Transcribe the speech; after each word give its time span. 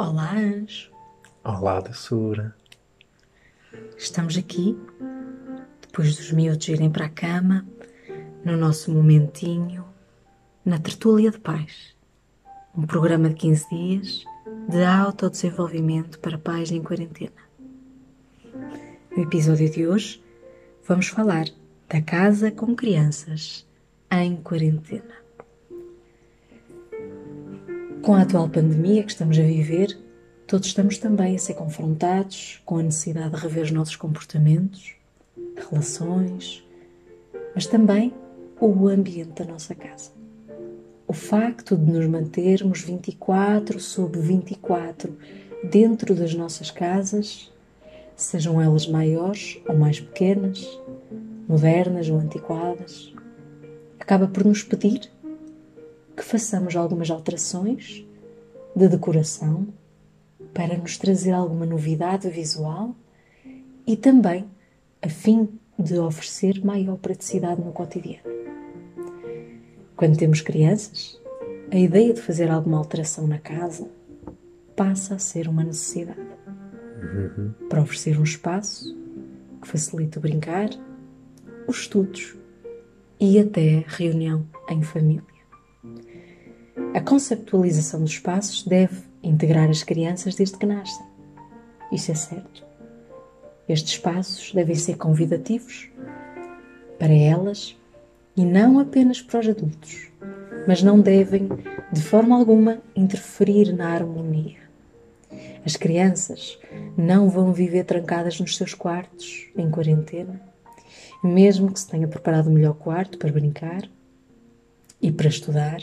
Olá, 0.00 0.32
Anjo. 0.32 0.92
Olá, 1.42 1.80
doçura. 1.80 2.54
Estamos 3.96 4.38
aqui, 4.38 4.78
depois 5.80 6.14
dos 6.14 6.30
miúdos 6.30 6.68
irem 6.68 6.88
para 6.88 7.06
a 7.06 7.08
cama, 7.08 7.66
no 8.44 8.56
nosso 8.56 8.92
momentinho, 8.92 9.84
na 10.64 10.78
Tertúlia 10.78 11.32
de 11.32 11.40
Paz. 11.40 11.96
Um 12.76 12.86
programa 12.86 13.28
de 13.28 13.34
15 13.34 13.68
dias 13.70 14.24
de 14.68 14.84
autodesenvolvimento 14.84 16.20
para 16.20 16.38
pais 16.38 16.70
em 16.70 16.80
quarentena. 16.80 17.42
No 19.16 19.24
episódio 19.24 19.68
de 19.68 19.84
hoje, 19.84 20.22
vamos 20.86 21.08
falar 21.08 21.46
da 21.88 22.00
casa 22.00 22.52
com 22.52 22.76
crianças 22.76 23.66
em 24.12 24.36
quarentena. 24.36 25.27
Com 28.02 28.14
a 28.14 28.22
atual 28.22 28.48
pandemia 28.48 29.02
que 29.02 29.10
estamos 29.10 29.38
a 29.38 29.42
viver, 29.42 29.98
todos 30.46 30.68
estamos 30.68 30.98
também 30.98 31.34
a 31.34 31.38
ser 31.38 31.54
confrontados 31.54 32.62
com 32.64 32.78
a 32.78 32.82
necessidade 32.82 33.30
de 33.34 33.36
rever 33.36 33.64
os 33.64 33.70
nossos 33.70 33.96
comportamentos, 33.96 34.94
relações, 35.56 36.66
mas 37.54 37.66
também 37.66 38.14
o 38.60 38.88
ambiente 38.88 39.42
da 39.42 39.44
nossa 39.44 39.74
casa. 39.74 40.10
O 41.06 41.12
facto 41.12 41.76
de 41.76 41.90
nos 41.90 42.06
mantermos 42.06 42.82
24 42.82 43.80
sobre 43.80 44.20
24 44.20 45.16
dentro 45.70 46.14
das 46.14 46.34
nossas 46.34 46.70
casas, 46.70 47.52
sejam 48.16 48.60
elas 48.60 48.86
maiores 48.86 49.60
ou 49.68 49.76
mais 49.76 50.00
pequenas, 50.00 50.66
modernas 51.48 52.08
ou 52.08 52.18
antiquadas, 52.18 53.12
acaba 53.98 54.28
por 54.28 54.44
nos 54.44 54.62
pedir 54.62 55.10
que 56.18 56.24
façamos 56.24 56.74
algumas 56.74 57.08
alterações 57.10 58.04
de 58.74 58.88
decoração 58.88 59.68
para 60.52 60.76
nos 60.76 60.98
trazer 60.98 61.30
alguma 61.30 61.64
novidade 61.64 62.28
visual 62.28 62.94
e 63.86 63.96
também 63.96 64.44
a 65.00 65.08
fim 65.08 65.48
de 65.78 65.96
oferecer 65.98 66.64
maior 66.64 66.96
praticidade 66.96 67.62
no 67.62 67.70
cotidiano. 67.70 68.22
Quando 69.96 70.16
temos 70.16 70.40
crianças, 70.40 71.20
a 71.70 71.76
ideia 71.76 72.12
de 72.12 72.20
fazer 72.20 72.50
alguma 72.50 72.78
alteração 72.78 73.26
na 73.26 73.38
casa 73.38 73.88
passa 74.74 75.14
a 75.14 75.18
ser 75.18 75.48
uma 75.48 75.62
necessidade 75.62 76.28
Uhum. 77.00 77.52
para 77.68 77.80
oferecer 77.80 78.18
um 78.18 78.24
espaço 78.24 78.92
que 79.62 79.68
facilite 79.68 80.18
o 80.18 80.20
brincar, 80.20 80.68
os 81.68 81.82
estudos 81.82 82.34
e 83.20 83.38
até 83.38 83.84
a 83.86 83.90
reunião 83.96 84.44
em 84.68 84.82
família. 84.82 85.37
A 86.94 87.00
conceptualização 87.00 88.00
dos 88.00 88.12
espaços 88.12 88.64
deve 88.64 89.02
integrar 89.22 89.68
as 89.68 89.82
crianças 89.82 90.34
desde 90.34 90.56
que 90.56 90.66
nascem. 90.66 91.04
Isso 91.92 92.10
é 92.10 92.14
certo. 92.14 92.64
Estes 93.68 93.92
espaços 93.92 94.52
devem 94.52 94.74
ser 94.74 94.96
convidativos 94.96 95.90
para 96.98 97.12
elas 97.12 97.76
e 98.36 98.44
não 98.44 98.78
apenas 98.78 99.20
para 99.20 99.40
os 99.40 99.48
adultos, 99.48 100.08
mas 100.66 100.82
não 100.82 101.00
devem, 101.00 101.48
de 101.92 102.00
forma 102.00 102.36
alguma, 102.36 102.78
interferir 102.96 103.72
na 103.72 103.88
harmonia. 103.88 104.58
As 105.64 105.76
crianças 105.76 106.58
não 106.96 107.28
vão 107.28 107.52
viver 107.52 107.84
trancadas 107.84 108.40
nos 108.40 108.56
seus 108.56 108.72
quartos, 108.74 109.48
em 109.56 109.70
quarentena, 109.70 110.40
mesmo 111.22 111.72
que 111.72 111.80
se 111.80 111.88
tenha 111.88 112.08
preparado 112.08 112.46
o 112.46 112.52
melhor 112.52 112.74
quarto 112.74 113.18
para 113.18 113.32
brincar 113.32 113.82
e 115.02 115.12
para 115.12 115.28
estudar. 115.28 115.82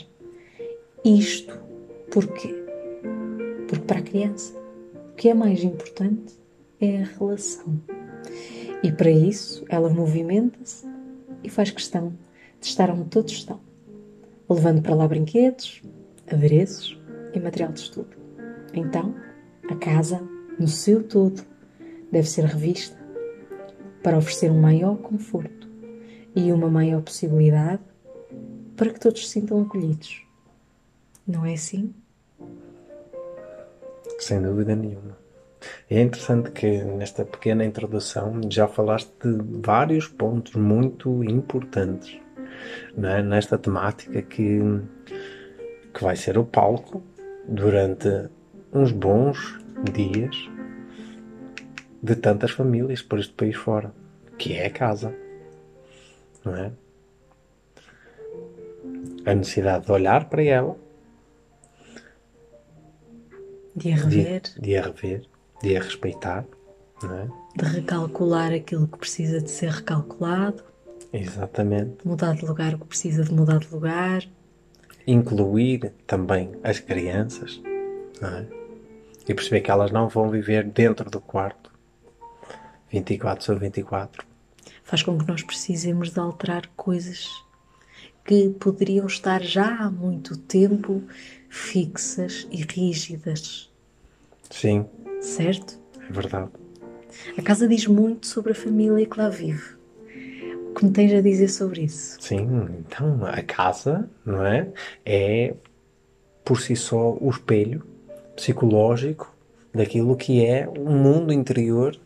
Isto 1.06 1.56
porquê? 2.10 2.52
Porque 3.68 3.84
para 3.86 4.00
a 4.00 4.02
criança, 4.02 4.52
o 5.12 5.14
que 5.14 5.28
é 5.28 5.34
mais 5.34 5.62
importante 5.62 6.34
é 6.80 7.00
a 7.00 7.04
relação. 7.04 7.80
E 8.82 8.90
para 8.90 9.12
isso, 9.12 9.64
ela 9.68 9.88
movimenta-se 9.88 10.84
e 11.44 11.48
faz 11.48 11.70
questão 11.70 12.12
de 12.60 12.66
estar 12.66 12.90
onde 12.90 13.04
todos 13.04 13.34
estão, 13.34 13.60
levando 14.50 14.82
para 14.82 14.96
lá 14.96 15.06
brinquedos, 15.06 15.80
adereços 16.26 17.00
e 17.32 17.38
material 17.38 17.70
de 17.70 17.82
estudo. 17.82 18.16
Então, 18.74 19.14
a 19.70 19.76
casa, 19.76 20.20
no 20.58 20.66
seu 20.66 21.04
todo, 21.04 21.40
deve 22.10 22.28
ser 22.28 22.46
revista 22.46 22.98
para 24.02 24.18
oferecer 24.18 24.50
um 24.50 24.60
maior 24.60 24.96
conforto 24.96 25.68
e 26.34 26.50
uma 26.50 26.68
maior 26.68 27.00
possibilidade 27.00 27.82
para 28.74 28.90
que 28.90 28.98
todos 28.98 29.24
se 29.24 29.34
sintam 29.34 29.62
acolhidos. 29.62 30.25
Não 31.26 31.44
é 31.44 31.54
assim? 31.54 31.94
Sem 34.18 34.40
dúvida 34.40 34.76
nenhuma. 34.76 35.18
É 35.90 36.00
interessante 36.00 36.50
que 36.50 36.84
nesta 36.84 37.24
pequena 37.24 37.64
introdução 37.64 38.40
já 38.50 38.68
falaste 38.68 39.10
de 39.22 39.60
vários 39.60 40.06
pontos 40.06 40.54
muito 40.54 41.24
importantes 41.24 42.18
é? 43.02 43.22
nesta 43.22 43.58
temática 43.58 44.22
que, 44.22 44.60
que 45.92 46.02
vai 46.02 46.16
ser 46.16 46.38
o 46.38 46.44
palco 46.44 47.02
durante 47.48 48.28
uns 48.72 48.92
bons 48.92 49.58
dias 49.92 50.36
de 52.02 52.14
tantas 52.16 52.50
famílias 52.52 53.02
por 53.02 53.18
este 53.18 53.32
país 53.32 53.56
fora, 53.56 53.92
que 54.38 54.54
é 54.54 54.66
a 54.66 54.70
casa, 54.70 55.14
não 56.44 56.54
é? 56.54 56.72
A 59.24 59.34
necessidade 59.34 59.86
de 59.86 59.92
olhar 59.92 60.28
para 60.28 60.42
ela, 60.42 60.76
De 63.76 63.92
a 63.92 63.96
de, 63.96 64.02
rever, 64.02 64.42
de 64.58 64.76
a 64.76 64.82
rever, 64.82 65.22
de 65.62 65.76
a 65.76 65.82
respeitar, 65.82 66.46
é? 67.04 67.62
de 67.62 67.64
recalcular 67.64 68.52
aquilo 68.52 68.88
que 68.88 68.98
precisa 68.98 69.40
de 69.40 69.50
ser 69.50 69.70
recalculado, 69.70 70.64
Exatamente. 71.12 71.96
mudar 72.06 72.34
de 72.34 72.44
lugar 72.44 72.74
o 72.74 72.78
que 72.78 72.86
precisa 72.86 73.22
de 73.22 73.32
mudar 73.32 73.58
de 73.58 73.68
lugar. 73.70 74.22
Incluir 75.06 75.92
também 76.06 76.52
as 76.64 76.80
crianças, 76.80 77.60
é? 78.22 78.46
E 79.28 79.34
perceber 79.34 79.60
que 79.60 79.70
elas 79.70 79.90
não 79.90 80.08
vão 80.08 80.30
viver 80.30 80.64
dentro 80.64 81.10
do 81.10 81.20
quarto 81.20 81.70
24 82.90 83.44
sobre 83.44 83.64
24. 83.66 84.26
Faz 84.82 85.02
com 85.02 85.18
que 85.18 85.26
nós 85.26 85.42
precisemos 85.42 86.10
de 86.10 86.20
alterar 86.20 86.66
coisas 86.76 87.28
que 88.24 88.50
poderiam 88.50 89.06
estar 89.06 89.42
já 89.42 89.84
há 89.84 89.90
muito 89.90 90.36
tempo 90.36 91.02
fixas 91.48 92.46
e 92.50 92.62
rígidas, 92.62 93.70
Sim, 94.50 94.86
certo? 95.20 95.78
é 96.08 96.12
verdade. 96.12 96.50
A 97.36 97.42
casa 97.42 97.66
diz 97.66 97.86
muito 97.86 98.26
sobre 98.26 98.52
a 98.52 98.54
família 98.54 99.06
que 99.06 99.18
lá 99.18 99.28
vive. 99.28 99.76
O 100.70 100.74
que 100.78 100.84
me 100.84 100.92
tens 100.92 101.12
a 101.14 101.20
dizer 101.22 101.48
sobre 101.48 101.82
isso? 101.82 102.20
Sim, 102.20 102.68
então 102.80 103.24
a 103.24 103.42
casa, 103.42 104.08
não 104.24 104.44
é? 104.44 104.68
É 105.04 105.54
por 106.44 106.60
si 106.60 106.76
só 106.76 107.16
o 107.20 107.30
espelho 107.30 107.82
psicológico 108.36 109.34
daquilo 109.74 110.16
que 110.16 110.44
é 110.44 110.68
o 110.68 110.90
mundo 110.90 111.32
interior, 111.32 111.98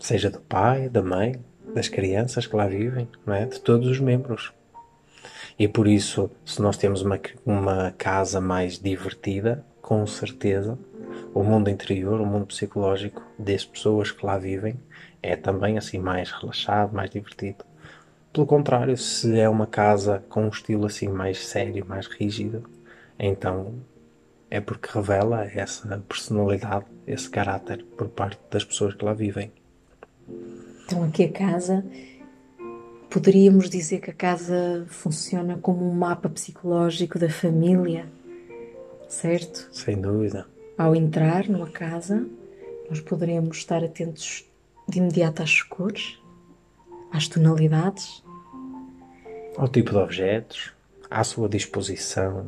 seja 0.00 0.30
do 0.30 0.40
pai, 0.40 0.88
da 0.88 1.02
mãe, 1.02 1.36
das 1.74 1.88
crianças 1.88 2.46
que 2.46 2.56
lá 2.56 2.66
vivem, 2.66 3.08
não 3.26 3.34
é? 3.34 3.46
De 3.46 3.60
todos 3.60 3.88
os 3.88 4.00
membros. 4.00 4.52
E 5.58 5.68
por 5.68 5.86
isso, 5.86 6.30
se 6.44 6.60
nós 6.60 6.76
temos 6.76 7.02
uma, 7.02 7.20
uma 7.46 7.92
casa 7.92 8.40
mais 8.40 8.78
divertida, 8.78 9.64
com 9.80 10.06
certeza, 10.06 10.78
o 11.32 11.42
mundo 11.42 11.70
interior, 11.70 12.20
o 12.20 12.26
mundo 12.26 12.46
psicológico 12.46 13.22
das 13.38 13.64
pessoas 13.64 14.10
que 14.10 14.24
lá 14.24 14.38
vivem 14.38 14.80
é 15.22 15.36
também 15.36 15.78
assim 15.78 15.98
mais 15.98 16.30
relaxado, 16.30 16.94
mais 16.94 17.10
divertido. 17.10 17.64
Pelo 18.32 18.46
contrário, 18.46 18.96
se 18.96 19.38
é 19.38 19.48
uma 19.48 19.66
casa 19.66 20.24
com 20.28 20.44
um 20.44 20.48
estilo 20.48 20.86
assim 20.86 21.08
mais 21.08 21.46
sério, 21.46 21.86
mais 21.86 22.06
rígido, 22.06 22.68
então 23.18 23.74
é 24.50 24.60
porque 24.60 24.88
revela 24.92 25.44
essa 25.44 25.98
personalidade, 26.08 26.86
esse 27.06 27.28
caráter 27.30 27.84
por 27.96 28.08
parte 28.08 28.40
das 28.50 28.64
pessoas 28.64 28.94
que 28.94 29.04
lá 29.04 29.12
vivem. 29.12 29.52
Então, 30.84 31.04
aqui 31.04 31.24
a 31.24 31.32
casa, 31.32 31.84
poderíamos 33.14 33.70
dizer 33.70 34.00
que 34.00 34.10
a 34.10 34.12
casa 34.12 34.86
funciona 34.88 35.56
como 35.62 35.88
um 35.88 35.94
mapa 35.94 36.28
psicológico 36.28 37.16
da 37.16 37.30
família, 37.30 38.06
certo? 39.08 39.68
Sem 39.70 40.00
dúvida. 40.00 40.48
Ao 40.76 40.96
entrar 40.96 41.48
numa 41.48 41.70
casa, 41.70 42.26
nós 42.90 42.98
poderemos 43.00 43.58
estar 43.58 43.84
atentos 43.84 44.44
de 44.88 44.98
imediato 44.98 45.44
às 45.44 45.62
cores, 45.62 46.18
às 47.12 47.28
tonalidades, 47.28 48.20
Ao 49.56 49.68
tipo 49.68 49.92
de 49.92 49.98
objetos, 49.98 50.72
à 51.08 51.22
sua 51.22 51.48
disposição, 51.48 52.44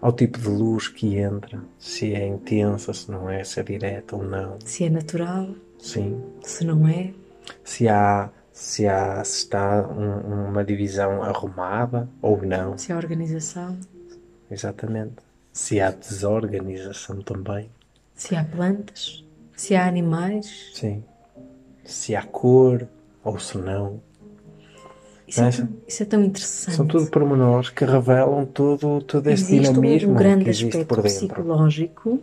ao 0.00 0.12
tipo 0.12 0.38
de 0.38 0.46
luz 0.46 0.86
que 0.86 1.16
entra, 1.16 1.60
se 1.76 2.14
é 2.14 2.24
intensa, 2.24 2.94
se 2.94 3.10
não 3.10 3.28
é, 3.28 3.42
se 3.42 3.58
é 3.58 3.64
direta 3.64 4.14
ou 4.14 4.22
não. 4.22 4.58
se 4.64 4.84
é 4.84 4.90
natural, 4.90 5.48
Sim. 5.80 6.22
se 6.40 6.64
não 6.64 6.86
é. 6.86 7.12
Se 7.64 7.88
há, 7.88 8.30
se 8.60 8.88
há, 8.88 9.22
se 9.22 9.36
está 9.44 9.86
um- 9.88 10.48
uma 10.48 10.64
divisão 10.64 11.22
arrumada 11.22 12.08
ou 12.20 12.42
não. 12.42 12.76
se 12.76 12.92
há 12.92 12.96
organização, 12.96 13.78
Exatamente. 14.50 15.16
Se 15.52 15.80
há 15.80 15.90
desorganização 15.90 17.20
também. 17.22 17.70
Se 18.14 18.34
há 18.34 18.42
plantas, 18.44 19.24
se 19.54 19.76
há 19.76 19.86
animais. 19.86 20.70
Sim. 20.74 21.04
Se 21.84 22.16
há 22.16 22.22
cor 22.22 22.88
ou 23.22 23.38
se 23.38 23.58
não. 23.58 24.00
Isso 25.26 25.40
é, 25.40 25.42
Não 25.42 25.48
é? 25.50 25.52
tão, 25.52 25.68
isso 25.86 26.02
é 26.02 26.06
tão 26.06 26.24
interessante. 26.24 26.76
São 26.76 26.86
tudo 26.86 27.10
pormenores 27.10 27.68
que 27.70 27.84
revelam 27.84 28.46
todo, 28.46 29.02
todo 29.02 29.26
esse 29.28 29.42
Existe 29.54 29.72
dinamismo 29.74 30.12
um 30.12 30.16
grande 30.16 30.44
que 30.44 30.50
existe 30.50 30.66
aspecto 30.68 30.88
por 30.88 31.02
dentro. 31.02 31.26
psicológico. 31.28 32.20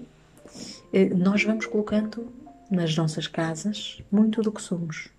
Eh, 0.92 1.10
Nós 1.14 1.44
vamos 1.44 1.66
colocando 1.68 2.28
nas 2.72 2.96
nossas 2.98 3.28
casas 3.28 4.02
muito 4.12 4.42
do 4.42 4.52
que 4.52 4.62
somos. 4.62 5.10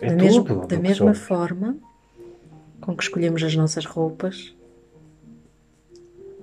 É 0.00 0.14
da 0.14 0.66
da 0.66 0.78
mesma 0.78 1.14
forma 1.14 1.76
com 2.80 2.96
que 2.96 3.02
escolhemos 3.04 3.42
as 3.42 3.54
nossas 3.54 3.84
roupas, 3.86 4.54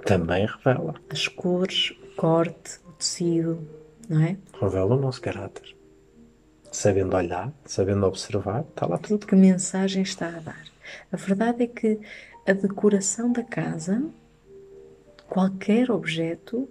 Também 0.06 0.46
revela. 0.48 0.96
as 1.10 1.28
cores, 1.28 1.92
o 1.92 2.16
corte, 2.16 2.80
o 2.88 2.92
tecido, 2.94 3.68
não 4.10 4.22
é? 4.24 4.38
Revela 4.60 4.96
o 4.96 5.00
nosso 5.00 5.22
caráter. 5.22 5.76
Sabendo 6.72 7.16
olhar, 7.16 7.54
sabendo 7.66 8.06
observar, 8.08 8.62
está 8.62 8.88
lá 8.88 8.98
tudo. 8.98 9.28
Que 9.28 9.36
mensagem 9.36 10.02
está 10.02 10.28
a 10.30 10.40
dar? 10.40 10.66
A 11.12 11.18
verdade 11.18 11.64
é 11.64 11.68
que 11.68 12.00
a 12.48 12.54
decoração 12.54 13.32
da 13.32 13.44
casa, 13.44 14.04
qualquer 15.30 15.92
objeto, 15.92 16.68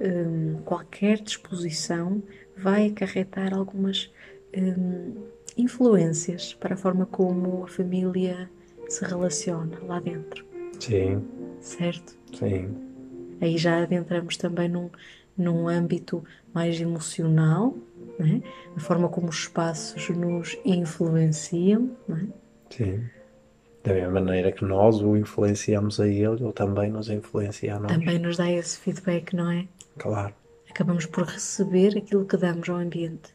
hum, 0.00 0.60
qualquer 0.64 1.20
disposição, 1.20 2.22
vai 2.56 2.88
acarretar 2.88 3.54
algumas 3.54 4.10
hum, 4.54 5.14
influências 5.56 6.54
para 6.54 6.74
a 6.74 6.76
forma 6.76 7.06
como 7.06 7.64
a 7.64 7.68
família 7.68 8.50
se 8.88 9.04
relaciona 9.04 9.78
lá 9.86 10.00
dentro, 10.00 10.44
Sim, 10.78 11.22
certo? 11.60 12.16
sim. 12.34 12.68
Aí 13.40 13.56
já 13.58 13.82
adentramos 13.82 14.36
também 14.36 14.68
num, 14.68 14.90
num 15.36 15.68
âmbito 15.68 16.22
mais 16.54 16.80
emocional, 16.80 17.76
não 18.18 18.26
é? 18.26 18.42
a 18.76 18.80
forma 18.80 19.08
como 19.08 19.28
os 19.28 19.36
espaços 19.40 20.08
nos 20.10 20.56
influenciam, 20.64 21.90
não 22.06 22.16
é? 22.16 22.26
Sim. 22.70 23.04
Da 23.82 23.94
mesma 23.94 24.20
maneira 24.20 24.52
que 24.52 24.64
nós 24.64 25.00
o 25.02 25.16
influenciamos 25.16 25.98
a 25.98 26.06
ele, 26.06 26.40
ele 26.44 26.52
também 26.52 26.88
nos 26.90 27.08
influencia 27.08 27.74
a 27.76 27.80
nós. 27.80 27.90
também 27.92 28.18
nos 28.18 28.36
dá 28.36 28.48
esse 28.50 28.78
feedback, 28.78 29.34
não 29.34 29.50
é? 29.50 29.66
Claro. 29.98 30.32
Acabamos 30.70 31.04
por 31.06 31.24
receber 31.24 31.98
aquilo 31.98 32.24
que 32.24 32.36
damos 32.36 32.68
ao 32.68 32.76
ambiente. 32.76 33.31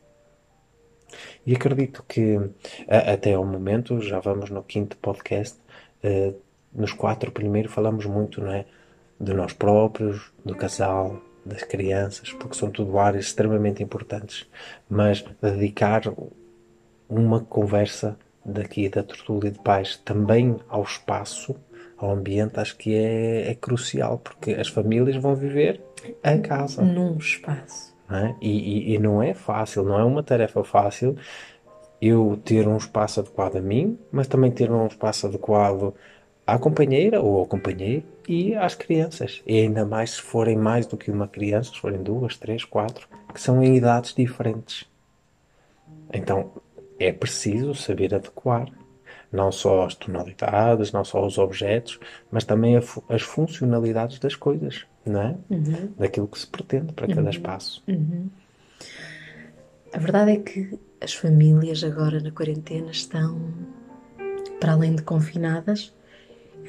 E 1.45 1.55
acredito 1.55 2.03
que 2.07 2.37
a- 2.87 3.13
até 3.13 3.33
ao 3.33 3.45
momento, 3.45 4.01
já 4.01 4.19
vamos 4.19 4.49
no 4.49 4.63
quinto 4.63 4.97
podcast, 4.97 5.57
eh, 6.03 6.33
nos 6.73 6.93
quatro 6.93 7.31
primeiros 7.31 7.71
falamos 7.73 8.05
muito, 8.05 8.41
não 8.41 8.51
é? 8.51 8.65
De 9.19 9.33
nós 9.33 9.53
próprios, 9.53 10.31
do 10.45 10.55
casal, 10.55 11.19
das 11.45 11.63
crianças, 11.63 12.31
porque 12.33 12.55
são 12.55 12.69
tudo 12.69 12.99
áreas 12.99 13.25
extremamente 13.25 13.81
importantes. 13.81 14.45
Mas 14.89 15.23
dedicar 15.41 16.03
uma 17.09 17.39
conversa 17.39 18.17
daqui 18.45 18.89
da 18.89 19.01
Tertúlia 19.03 19.49
de 19.51 19.59
Pais 19.59 19.97
também 20.03 20.57
ao 20.69 20.83
espaço, 20.83 21.55
ao 21.97 22.11
ambiente, 22.11 22.59
acho 22.59 22.77
que 22.77 22.93
é, 22.93 23.49
é 23.49 23.55
crucial, 23.55 24.19
porque 24.19 24.51
as 24.51 24.67
famílias 24.67 25.15
vão 25.15 25.35
viver 25.35 25.81
a 26.21 26.37
casa 26.37 26.83
Num 26.83 27.17
espaço. 27.17 27.95
Não 28.09 28.17
é? 28.17 28.35
E, 28.41 28.49
e- 28.49 28.93
e 28.95 28.99
não 28.99 29.21
é 29.21 29.33
fácil, 29.33 29.83
não 29.83 29.99
é 29.99 30.03
uma 30.03 30.23
tarefa 30.23 30.63
fácil 30.63 31.15
eu 32.01 32.39
ter 32.43 32.67
um 32.67 32.77
espaço 32.77 33.19
adequado 33.19 33.57
a 33.57 33.61
mim, 33.61 33.97
mas 34.11 34.27
também 34.27 34.51
ter 34.51 34.71
um 34.71 34.85
espaço 34.85 35.27
adequado 35.27 35.93
à 36.45 36.57
companheira 36.57 37.21
ou 37.21 37.39
ao 37.39 37.45
companheiro 37.45 38.03
e 38.27 38.55
às 38.55 38.75
crianças. 38.75 39.41
E 39.45 39.59
ainda 39.59 39.85
mais 39.85 40.11
se 40.11 40.21
forem 40.21 40.55
mais 40.55 40.85
do 40.85 40.95
que 40.97 41.09
uma 41.11 41.27
criança, 41.27 41.71
se 41.71 41.79
forem 41.79 42.01
duas, 42.03 42.37
três, 42.37 42.63
quatro, 42.63 43.07
que 43.33 43.41
são 43.41 43.63
em 43.63 43.75
idades 43.75 44.13
diferentes. 44.13 44.85
Então 46.13 46.51
é 46.99 47.11
preciso 47.11 47.73
saber 47.75 48.13
adequar 48.13 48.67
não 49.31 49.51
só 49.51 49.83
as 49.85 49.95
tonalidades, 49.95 50.91
não 50.91 51.03
só 51.03 51.25
os 51.25 51.37
objetos, 51.37 51.99
mas 52.31 52.45
também 52.45 52.77
as 53.09 53.21
funcionalidades 53.21 54.19
das 54.19 54.35
coisas, 54.35 54.85
não 55.09 55.21
é? 55.21 55.35
Daquilo 55.97 56.27
que 56.27 56.39
se 56.39 56.47
pretende 56.47 56.93
para 56.93 57.07
cada 57.07 57.29
espaço. 57.29 57.83
A 59.93 59.99
verdade 59.99 60.31
é 60.31 60.37
que 60.37 60.79
as 61.01 61.13
famílias 61.13 61.83
agora 61.83 62.19
na 62.19 62.31
quarentena 62.31 62.91
estão, 62.91 63.39
para 64.59 64.73
além 64.73 64.95
de 64.95 65.01
confinadas, 65.03 65.93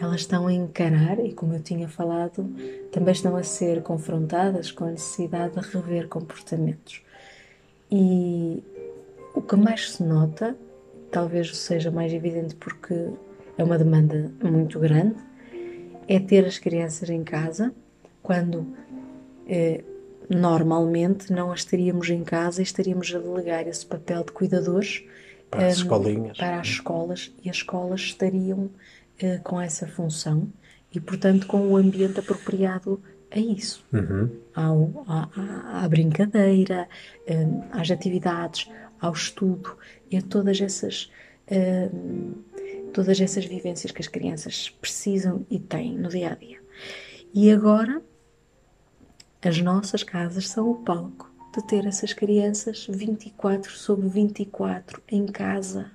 elas 0.01 0.21
estão 0.21 0.47
a 0.47 0.53
encarar, 0.53 1.19
e 1.19 1.33
como 1.33 1.55
eu 1.55 1.61
tinha 1.61 1.89
falado, 1.89 2.49
também 2.93 3.13
estão 3.13 3.35
a 3.35 3.43
ser 3.43 3.83
confrontadas 3.83 4.71
com 4.71 4.85
a 4.85 4.91
necessidade 4.91 5.55
de 5.55 5.69
rever 5.69 6.09
comportamentos. 6.09 7.03
E 7.91 8.63
o 9.35 9.43
que 9.43 9.57
mais 9.57 9.93
se 9.93 10.03
nota, 10.03 10.57
talvez 11.11 11.57
seja 11.57 11.91
mais 11.91 12.13
evidente 12.13 12.55
porque 12.55 13.09
é 13.57 13.65
uma 13.65 13.77
demanda 13.77 14.31
muito 14.43 14.79
grande, 14.79 15.17
é 16.07 16.21
ter 16.21 16.47
as 16.47 16.59
crianças 16.59 17.11
em 17.11 17.25
casa 17.25 17.75
quando 18.29 18.67
eh, 19.47 19.83
normalmente 20.29 21.33
não 21.33 21.51
as 21.51 21.65
teríamos 21.65 22.11
em 22.11 22.23
casa 22.23 22.61
e 22.61 22.63
estaríamos 22.63 23.15
a 23.15 23.19
delegar 23.19 23.67
esse 23.67 23.87
papel 23.87 24.23
de 24.23 24.33
cuidadores 24.33 25.03
Para 25.51 25.67
as 25.67 25.79
eh, 25.79 25.83
escolinhas. 25.83 26.37
para 26.37 26.61
as 26.61 26.67
escolas 26.69 27.33
e 27.43 27.49
as 27.49 27.57
escolas 27.57 28.01
estariam 28.03 28.69
eh, 29.19 29.39
com 29.39 29.59
essa 29.59 29.87
função 29.87 30.47
e, 30.93 31.01
portanto, 31.01 31.47
com 31.47 31.69
o 31.69 31.77
ambiente 31.79 32.21
apropriado 32.21 33.03
a 33.31 33.39
isso. 33.39 33.83
Ao, 34.55 35.05
à, 35.07 35.85
à- 35.85 35.89
brincadeira, 35.89 36.87
eh, 37.27 37.47
às 37.73 37.91
atividades, 37.91 38.69
ao 39.01 39.13
estudo 39.15 39.75
e 40.11 40.19
a 40.19 40.23
todas 40.23 40.61
essas, 40.61 41.11
eh, 41.47 41.89
todas 42.93 43.19
essas 43.23 43.47
vivências 43.47 43.91
que 43.91 44.03
as 44.03 44.09
crianças 44.09 44.69
precisam 44.83 45.47
e 45.51 45.59
têm 45.59 45.97
no 45.97 46.11
dia 46.11 46.33
a 46.33 46.35
dia. 46.35 46.59
E 47.35 47.51
agora, 47.51 48.01
as 49.43 49.61
nossas 49.61 50.03
casas 50.03 50.49
são 50.49 50.71
o 50.71 50.75
palco 50.77 51.31
de 51.57 51.67
ter 51.67 51.87
essas 51.87 52.13
crianças 52.13 52.87
24 52.89 53.73
sobre 53.73 54.09
24 54.09 55.03
em 55.11 55.27
casa. 55.27 55.91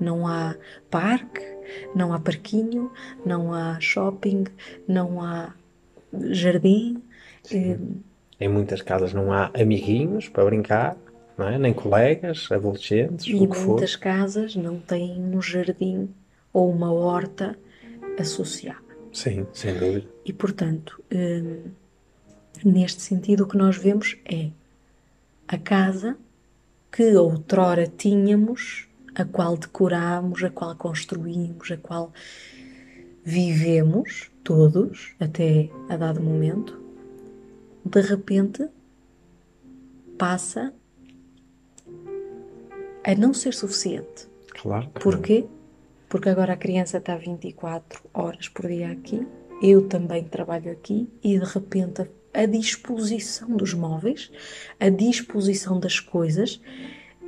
Não 0.00 0.26
há 0.26 0.56
parque, 0.90 1.42
não 1.94 2.12
há 2.12 2.18
parquinho, 2.18 2.90
não 3.24 3.52
há 3.52 3.78
shopping, 3.80 4.44
não 4.86 5.20
há 5.22 5.52
jardim. 6.30 7.02
Eh, 7.52 7.76
Em 8.40 8.48
muitas 8.48 8.80
casas 8.82 9.12
não 9.12 9.32
há 9.32 9.50
amiguinhos 9.54 10.28
para 10.28 10.44
brincar, 10.44 10.96
não 11.36 11.48
é? 11.48 11.58
nem 11.58 11.74
colegas, 11.74 12.48
adolescentes, 12.50 13.26
E 13.26 13.34
o 13.34 13.48
que 13.48 13.56
for. 13.56 13.68
muitas 13.72 13.94
casas 13.96 14.56
não 14.56 14.78
têm 14.78 15.18
um 15.20 15.42
jardim 15.42 16.08
ou 16.52 16.70
uma 16.70 16.90
horta 16.92 17.58
associada. 18.18 18.78
Sim, 19.12 19.46
sem 19.52 19.74
dúvida. 19.74 20.06
E, 20.24 20.32
portanto, 20.32 21.02
hum, 21.12 21.64
neste 22.64 23.02
sentido, 23.02 23.44
o 23.44 23.46
que 23.46 23.56
nós 23.56 23.76
vemos 23.76 24.16
é 24.24 24.50
a 25.46 25.56
casa 25.56 26.16
que 26.90 27.14
outrora 27.14 27.86
tínhamos, 27.86 28.88
a 29.14 29.24
qual 29.24 29.56
decorámos, 29.56 30.42
a 30.42 30.50
qual 30.50 30.74
construímos, 30.76 31.70
a 31.70 31.76
qual 31.76 32.12
vivemos 33.24 34.30
todos 34.42 35.14
até 35.20 35.70
a 35.88 35.96
dado 35.96 36.22
momento, 36.22 36.80
de 37.84 38.00
repente 38.00 38.66
passa 40.18 40.72
a 43.04 43.14
não 43.14 43.32
ser 43.32 43.54
suficiente. 43.54 44.28
Claro. 44.60 44.88
Porquê? 45.00 45.46
Porque 46.08 46.28
agora 46.28 46.54
a 46.54 46.56
criança 46.56 46.98
está 46.98 47.16
24 47.16 48.02
horas 48.14 48.48
por 48.48 48.66
dia 48.66 48.90
aqui, 48.90 49.26
eu 49.62 49.88
também 49.88 50.24
trabalho 50.24 50.72
aqui 50.72 51.08
e 51.22 51.38
de 51.38 51.44
repente 51.44 52.08
a, 52.32 52.46
disposição 52.46 53.56
dos 53.56 53.74
móveis, 53.74 54.30
a 54.78 54.88
disposição 54.88 55.78
das 55.78 56.00
coisas 56.00 56.60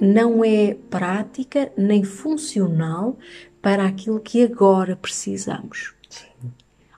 não 0.00 0.44
é 0.44 0.74
prática 0.88 1.70
nem 1.76 2.02
funcional 2.04 3.18
para 3.60 3.84
aquilo 3.84 4.20
que 4.20 4.42
agora 4.42 4.96
precisamos. 4.96 5.94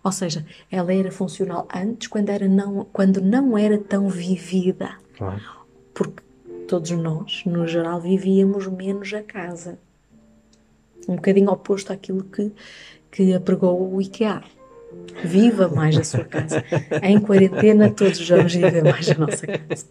Ou 0.04 0.12
seja, 0.12 0.44
ela 0.70 0.92
era 0.92 1.12
funcional 1.12 1.68
antes 1.72 2.08
quando, 2.08 2.28
era 2.28 2.48
não, 2.48 2.84
quando 2.92 3.20
não 3.20 3.56
era 3.56 3.78
tão 3.78 4.08
vivida. 4.08 4.96
Claro. 5.16 5.40
porque 5.94 6.22
todos 6.66 6.90
nós, 6.90 7.42
no 7.44 7.66
geral, 7.66 8.00
vivíamos 8.00 8.66
menos 8.66 9.12
a 9.12 9.22
casa. 9.22 9.78
Um 11.06 11.16
bocadinho 11.16 11.50
oposto 11.50 11.92
àquilo 11.92 12.24
que, 12.24 12.50
que 13.10 13.34
apregou 13.34 13.94
o 13.94 14.00
IKEA. 14.00 14.42
Viva 15.24 15.68
mais 15.68 15.96
a 15.96 16.04
sua 16.04 16.24
casa. 16.24 16.64
Em 17.02 17.20
quarentena, 17.20 17.90
todos 17.90 18.28
vamos 18.28 18.54
viver 18.54 18.82
mais 18.82 19.08
a 19.10 19.14
nossa 19.14 19.46
casa. 19.46 19.86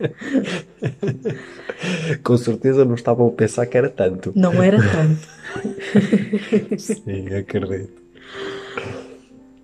Com 2.24 2.38
certeza 2.38 2.84
não 2.84 2.96
estavam 2.96 3.28
a 3.28 3.32
pensar 3.32 3.66
que 3.66 3.78
era 3.78 3.90
tanto. 3.90 4.34
Não 4.36 4.62
era 4.62 4.78
tanto. 4.78 5.28
Sim, 6.78 7.34
acredito. 7.34 8.02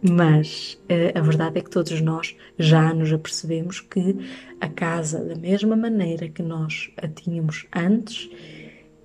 Mas 0.02 0.80
eh, 0.88 1.12
a 1.16 1.22
verdade 1.22 1.58
é 1.58 1.62
que 1.62 1.70
todos 1.70 2.00
nós 2.02 2.36
já 2.58 2.94
nos 2.94 3.12
apercebemos 3.12 3.82
que 3.82 4.16
a 4.62 4.68
casa, 4.68 5.24
da 5.24 5.36
mesma 5.36 5.76
maneira 5.76 6.30
que 6.30 6.44
nós 6.44 6.92
a 6.98 7.08
tínhamos 7.08 7.66
antes, 7.76 8.30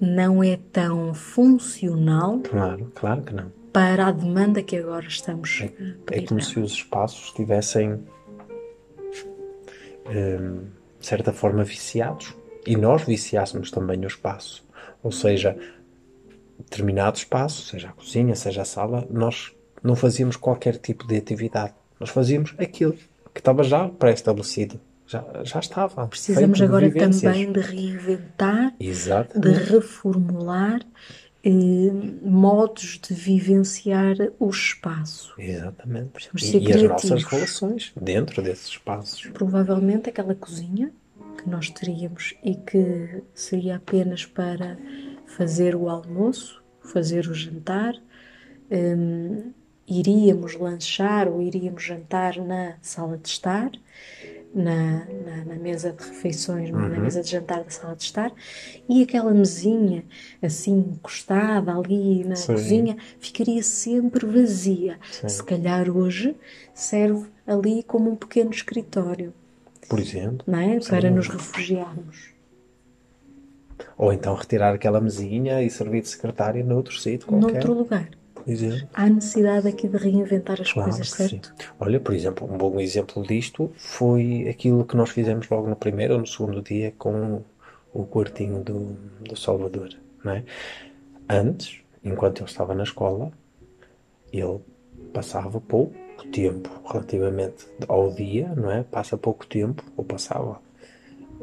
não 0.01 0.45
é 0.45 0.59
tão 0.73 1.15
funcional 1.15 2.41
Claro, 2.41 2.93
claro 2.95 3.23
que 3.23 3.35
não. 3.35 3.62
Para 3.73 4.07
a 4.09 4.13
demanda 4.13 4.63
que 4.63 4.77
agora 4.77 5.07
estamos 5.07 5.59
a 5.61 5.65
É 5.65 5.69
pedir. 5.69 6.27
como 6.29 6.41
nela. 6.41 6.53
se 6.53 6.61
os 6.61 6.73
espaços 6.73 7.27
estivessem, 7.27 8.01
hum, 10.07 10.65
de 11.01 11.07
certa 11.07 11.33
forma, 11.33 11.65
viciados. 11.65 12.35
E 12.67 12.77
nós 12.77 13.03
viciássemos 13.03 13.71
também 13.71 13.99
o 14.05 14.07
espaço. 14.07 14.65
Ou 15.03 15.11
seja, 15.11 15.57
determinado 16.59 17.17
espaço, 17.17 17.63
seja 17.67 17.89
a 17.89 17.93
cozinha, 17.93 18.35
seja 18.37 18.63
a 18.63 18.65
sala, 18.65 19.07
nós 19.11 19.53
não 19.83 19.97
fazíamos 19.97 20.37
qualquer 20.37 20.77
tipo 20.77 21.07
de 21.07 21.17
atividade. 21.17 21.75
Nós 21.99 22.11
fazíamos 22.11 22.55
aquilo 22.59 22.93
que 23.35 23.41
estava 23.41 23.65
já 23.65 23.89
pré-estabelecido. 23.89 24.81
Já, 25.07 25.25
já 25.43 25.59
estava. 25.59 26.07
Precisamos 26.07 26.57
de 26.59 26.65
agora 26.65 26.89
vivências. 26.89 27.21
também 27.23 27.51
de 27.53 27.61
reinventar, 27.61 28.73
de 28.79 28.87
Exatamente. 28.87 29.59
reformular 29.73 30.81
eh, 31.45 31.91
modos 32.23 33.01
de 33.01 33.15
vivenciar 33.15 34.17
o 34.39 34.49
espaço. 34.49 35.35
Exatamente. 35.39 36.29
Precisamos 36.33 36.69
E, 36.69 36.71
e 36.71 36.73
as 36.73 36.83
nossas 36.83 37.25
relações 37.25 37.93
dentro 38.01 38.43
desses 38.43 38.69
espaços. 38.69 39.27
Provavelmente 39.33 40.09
aquela 40.09 40.35
cozinha 40.35 40.93
que 41.37 41.49
nós 41.49 41.71
teríamos 41.71 42.35
e 42.45 42.55
que 42.55 43.23
seria 43.35 43.77
apenas 43.77 44.25
para 44.25 44.79
fazer 45.27 45.75
o 45.75 45.89
almoço, 45.89 46.63
fazer 46.81 47.27
o 47.27 47.35
jantar, 47.35 47.95
hum, 48.71 49.53
iríamos 49.87 50.55
lanchar 50.55 51.29
ou 51.29 51.43
iríamos 51.43 51.83
jantar 51.83 52.37
na 52.37 52.75
sala 52.81 53.19
de 53.19 53.29
estar, 53.29 53.71
na, 54.55 55.07
na, 55.07 55.45
na 55.47 55.55
mesa 55.55 55.93
de 55.93 56.03
refeições, 56.03 56.71
na 56.71 56.89
mesa 56.89 57.23
de 57.23 57.31
jantar 57.31 57.65
da 57.65 57.71
sala 57.71 57.97
de 57.97 58.03
estar, 58.05 58.33
e 58.89 59.03
aquela 59.03 59.33
mesinha 59.33 60.05
assim 60.43 60.79
encostada 60.93 61.75
ali 61.75 62.25
na 62.25 62.37
Sim. 62.37 62.53
cozinha 62.53 62.97
ficaria 63.19 63.63
sempre 63.63 64.27
vazia. 64.27 64.99
Se 65.27 65.43
calhar 65.43 65.89
hoje 65.91 66.37
serve 66.75 67.27
ali 67.47 67.83
como 67.83 68.11
um 68.11 68.17
pequeno 68.17 68.51
escritório 68.51 69.33
Por 69.89 69.99
exemplo. 69.99 70.45
não 70.47 70.59
é? 70.59 70.79
Para 70.81 71.11
nos 71.11 71.29
refugiarmos. 71.29 72.33
Ou 73.97 74.13
então 74.13 74.35
retirar 74.35 74.75
aquela 74.75 75.01
mesinha 75.01 75.63
e 75.63 75.71
servir 75.71 76.03
de 76.03 76.09
secretária 76.09 76.63
noutro 76.65 76.95
sítio 76.99 77.27
qualquer. 77.27 77.53
Noutro 77.53 77.73
lugar. 77.75 78.09
Exemplo. 78.47 78.89
Há 78.93 79.09
necessidade 79.09 79.69
aqui 79.69 79.89
de 79.89 79.97
reinventar 79.97 80.61
as 80.61 80.73
Claro 80.73 80.91
coisas, 80.91 81.11
que 81.11 81.23
sim. 81.23 81.29
certo? 81.29 81.55
Olha, 81.79 82.01
por 82.01 82.15
exemplo, 82.15 82.53
um 82.53 82.57
bom 82.57 82.81
exemplo 82.81 83.23
disto 83.23 83.71
foi 83.77 84.49
aquilo 84.49 84.85
que 84.85 84.97
nós 84.97 85.11
fizemos 85.11 85.49
logo 85.49 85.69
no 85.69 85.77
primeiro 85.77 86.15
ou 86.15 86.21
no 86.21 86.27
segundo 86.27 86.63
dia 86.63 86.93
com 86.99 87.43
o 87.93 88.05
quartinho 88.05 88.63
do, 88.63 88.97
do 89.21 89.37
Salvador, 89.37 89.91
não 90.25 90.33
é? 90.33 90.45
Antes, 91.29 91.81
enquanto 92.03 92.41
ele 92.41 92.49
estava 92.49 92.75
na 92.75 92.83
escola, 92.83 93.31
ele 94.33 94.61
passava 95.13 95.61
pouco 95.61 95.95
tempo 96.33 96.71
relativamente 96.91 97.67
ao 97.87 98.11
dia, 98.13 98.53
não 98.57 98.71
é? 98.71 98.83
Passa 98.83 99.17
pouco 99.17 99.47
tempo, 99.47 99.85
ou 99.97 100.05
passava, 100.05 100.61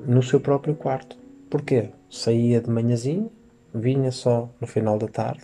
no 0.06 0.24
seu 0.24 0.40
próprio 0.40 0.76
quarto. 0.76 1.18
Porquê? 1.50 1.90
Saía 2.10 2.62
de 2.62 2.70
manhãzinho, 2.70 3.32
vinha 3.74 4.12
só 4.12 4.50
no 4.60 4.68
final 4.68 4.98
da 4.98 5.08
tarde 5.08 5.44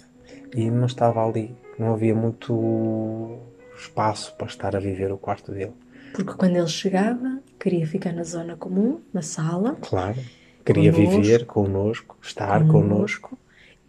e 0.55 0.71
não 0.71 0.85
estava 0.85 1.24
ali. 1.27 1.55
Não 1.77 1.93
havia 1.93 2.15
muito 2.15 3.38
espaço 3.77 4.33
para 4.38 4.47
estar 4.47 4.75
a 4.75 4.79
viver 4.79 5.12
o 5.12 5.17
quarto 5.17 5.51
dele. 5.51 5.74
Porque 6.13 6.33
quando 6.33 6.55
ele 6.55 6.67
chegava, 6.67 7.41
queria 7.59 7.85
ficar 7.85 8.13
na 8.13 8.24
zona 8.24 8.55
comum, 8.55 9.01
na 9.13 9.21
sala, 9.21 9.77
Claro. 9.81 10.17
Queria 10.65 10.91
Connosco. 10.91 11.21
viver 11.21 11.45
connosco, 11.45 12.17
estar 12.24 12.67
connosco. 12.67 13.38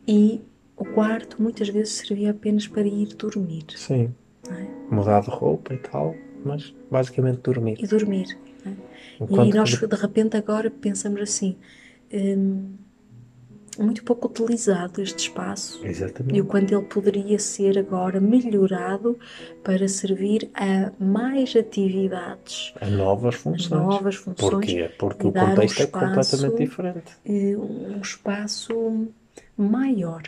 e 0.06 0.42
o 0.76 0.84
quarto 0.84 1.40
muitas 1.40 1.70
vezes 1.70 1.94
servia 1.94 2.32
apenas 2.32 2.66
para 2.66 2.82
ir 2.86 3.14
dormir. 3.14 3.64
Sim. 3.74 4.12
é? 4.50 4.66
Mudar 4.94 5.22
de 5.22 5.30
roupa 5.30 5.72
e 5.72 5.78
tal, 5.78 6.14
mas 6.44 6.74
basicamente 6.90 7.38
dormir. 7.40 7.78
E 7.82 7.86
dormir. 7.86 8.36
é? 8.66 8.70
E 9.20 9.54
nós 9.54 9.70
de 9.70 9.96
repente 9.96 10.36
agora 10.36 10.70
pensamos 10.70 11.18
assim, 11.22 11.56
hum, 12.12 12.74
muito 13.78 14.02
pouco 14.04 14.28
utilizado 14.28 15.00
este 15.02 15.28
espaço. 15.28 15.84
E 15.84 15.88
Exatamente. 15.88 16.40
o 16.40 16.44
quanto 16.44 16.74
ele 16.74 16.84
poderia 16.86 17.38
ser 17.38 17.78
agora 17.78 18.20
melhorado 18.20 19.18
para 19.62 19.86
servir 19.88 20.50
a 20.54 20.92
mais 21.02 21.54
atividades, 21.54 22.72
A 22.80 22.86
novas 22.86 23.34
funções. 23.34 23.70
novas 23.70 24.14
funções 24.16 24.50
Porquê? 24.50 24.90
Porque 24.98 25.26
e 25.26 25.30
o 25.30 25.32
dar 25.32 25.44
um 25.44 25.48
contexto 25.50 25.80
é 25.80 25.84
espaço- 25.84 26.06
completamente 26.06 26.64
diferente. 26.64 27.12
um 27.26 28.00
espaço 28.00 29.06
maior. 29.56 30.22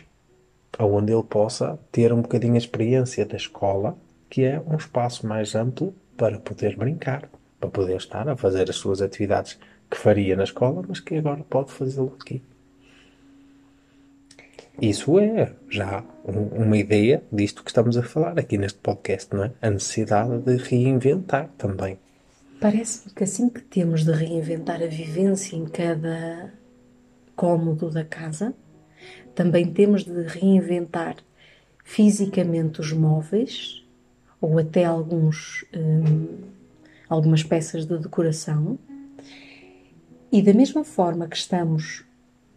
Onde 0.79 1.11
ele 1.11 1.23
possa 1.23 1.77
ter 1.91 2.13
um 2.13 2.21
bocadinho 2.21 2.53
a 2.55 2.57
experiência 2.57 3.25
da 3.25 3.35
escola, 3.35 3.97
que 4.29 4.43
é 4.43 4.61
um 4.65 4.75
espaço 4.77 5.27
mais 5.27 5.55
amplo 5.55 5.93
para 6.15 6.39
poder 6.39 6.77
brincar, 6.77 7.29
para 7.59 7.69
poder 7.69 7.97
estar 7.97 8.29
a 8.29 8.35
fazer 8.37 8.69
as 8.69 8.75
suas 8.77 9.01
atividades 9.01 9.59
que 9.89 9.97
faria 9.97 10.35
na 10.35 10.43
escola, 10.43 10.83
mas 10.87 10.99
que 10.99 11.15
agora 11.15 11.43
pode 11.49 11.71
fazê-lo 11.71 12.15
aqui. 12.21 12.41
Isso 14.81 15.19
é 15.19 15.53
já 15.69 16.03
um- 16.25 16.63
uma 16.63 16.77
ideia 16.77 17.23
disto 17.31 17.63
que 17.63 17.69
estamos 17.69 17.97
a 17.97 18.03
falar 18.03 18.39
aqui 18.39 18.57
neste 18.57 18.79
podcast, 18.79 19.33
não 19.35 19.43
é? 19.45 19.51
A 19.61 19.69
necessidade 19.69 20.39
de 20.39 20.55
reinventar 20.57 21.49
também. 21.57 21.97
Parece-me 22.61 23.13
que 23.13 23.23
assim 23.23 23.49
que 23.49 23.61
temos 23.61 24.03
de 24.05 24.11
reinventar 24.11 24.81
a 24.81 24.87
vivência 24.87 25.55
em 25.55 25.65
cada 25.65 26.53
cômodo 27.35 27.89
da 27.89 28.03
casa, 28.03 28.53
também 29.35 29.71
temos 29.71 30.03
de 30.03 30.23
reinventar 30.23 31.17
fisicamente 31.83 32.79
os 32.81 32.91
móveis 32.91 33.85
ou 34.41 34.59
até 34.59 34.85
alguns, 34.85 35.65
hum, 35.75 36.27
algumas 37.09 37.43
peças 37.43 37.85
de 37.85 37.97
decoração. 37.97 38.77
E 40.31 40.41
da 40.41 40.53
mesma 40.53 40.83
forma 40.83 41.27
que 41.27 41.35
estamos 41.37 42.03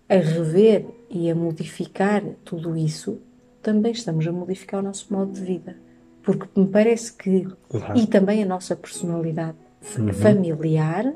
a 0.09 0.17
rever 0.17 0.85
e 1.13 1.31
a 1.31 1.35
modificar 1.35 2.23
tudo 2.45 2.75
isso, 2.77 3.21
também 3.61 3.93
estamos 3.93 4.27
a 4.27 4.33
modificar 4.33 4.81
o 4.81 4.83
nosso 4.83 5.13
modo 5.13 5.33
de 5.33 5.41
vida. 5.45 5.77
Porque 6.23 6.49
me 6.59 6.67
parece 6.67 7.13
que. 7.13 7.47
Claro. 7.69 7.99
E 7.99 8.07
também 8.07 8.43
a 8.43 8.47
nossa 8.47 8.75
personalidade 8.75 9.59
f- 9.81 10.13
familiar, 10.15 11.13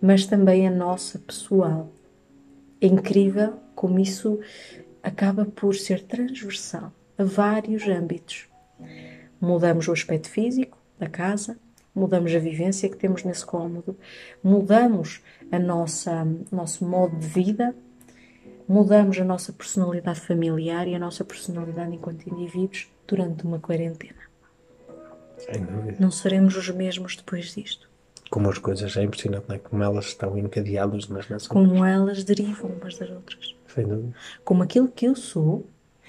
mas 0.00 0.26
também 0.26 0.66
a 0.66 0.70
nossa 0.70 1.18
pessoal. 1.18 1.92
É 2.80 2.86
incrível 2.86 3.54
como 3.74 4.00
isso 4.00 4.40
acaba 5.02 5.44
por 5.44 5.74
ser 5.74 6.02
transversal 6.02 6.92
a 7.16 7.24
vários 7.24 7.86
âmbitos. 7.86 8.48
Mudamos 9.40 9.86
o 9.88 9.92
aspecto 9.92 10.28
físico 10.28 10.78
da 10.98 11.08
casa, 11.08 11.58
mudamos 11.94 12.34
a 12.34 12.38
vivência 12.38 12.88
que 12.88 12.96
temos 12.96 13.22
nesse 13.24 13.44
cômodo, 13.44 13.96
mudamos 14.42 15.20
a 15.50 15.58
nossa 15.58 16.26
nosso 16.50 16.84
modo 16.84 17.16
de 17.18 17.26
vida, 17.26 17.74
mudamos 18.72 19.18
a 19.20 19.24
nossa 19.24 19.52
personalidade 19.52 20.20
familiar 20.20 20.88
e 20.88 20.94
a 20.94 20.98
nossa 20.98 21.22
personalidade 21.24 21.94
enquanto 21.94 22.26
indivíduos 22.26 22.88
durante 23.06 23.44
uma 23.44 23.58
quarentena. 23.58 24.22
Sem 25.36 25.62
dúvida. 25.62 25.96
Não 26.00 26.10
seremos 26.10 26.56
os 26.56 26.70
mesmos 26.70 27.16
depois 27.16 27.54
disto. 27.54 27.90
Como 28.30 28.48
as 28.48 28.56
coisas 28.56 28.96
é 28.96 29.02
impressionante, 29.02 29.44
não 29.46 29.56
é? 29.56 29.58
Como 29.58 29.82
elas 29.82 30.06
estão 30.06 30.38
encadeadas 30.38 31.04
umas 31.04 31.28
nas 31.28 31.42
outras. 31.42 31.48
Como 31.48 31.84
elas 31.84 32.24
derivam 32.24 32.70
umas 32.70 32.96
das 32.96 33.10
outras. 33.10 33.54
Sem 33.74 33.86
dúvida. 33.86 34.14
Como 34.42 34.62
aquilo 34.62 34.88
que 34.88 35.06
eu 35.06 35.14
sou 35.14 35.66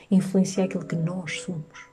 influencia 0.09 0.63
aquilo 0.63 0.85
que 0.85 0.95
nós 0.95 1.41
somos. 1.41 1.87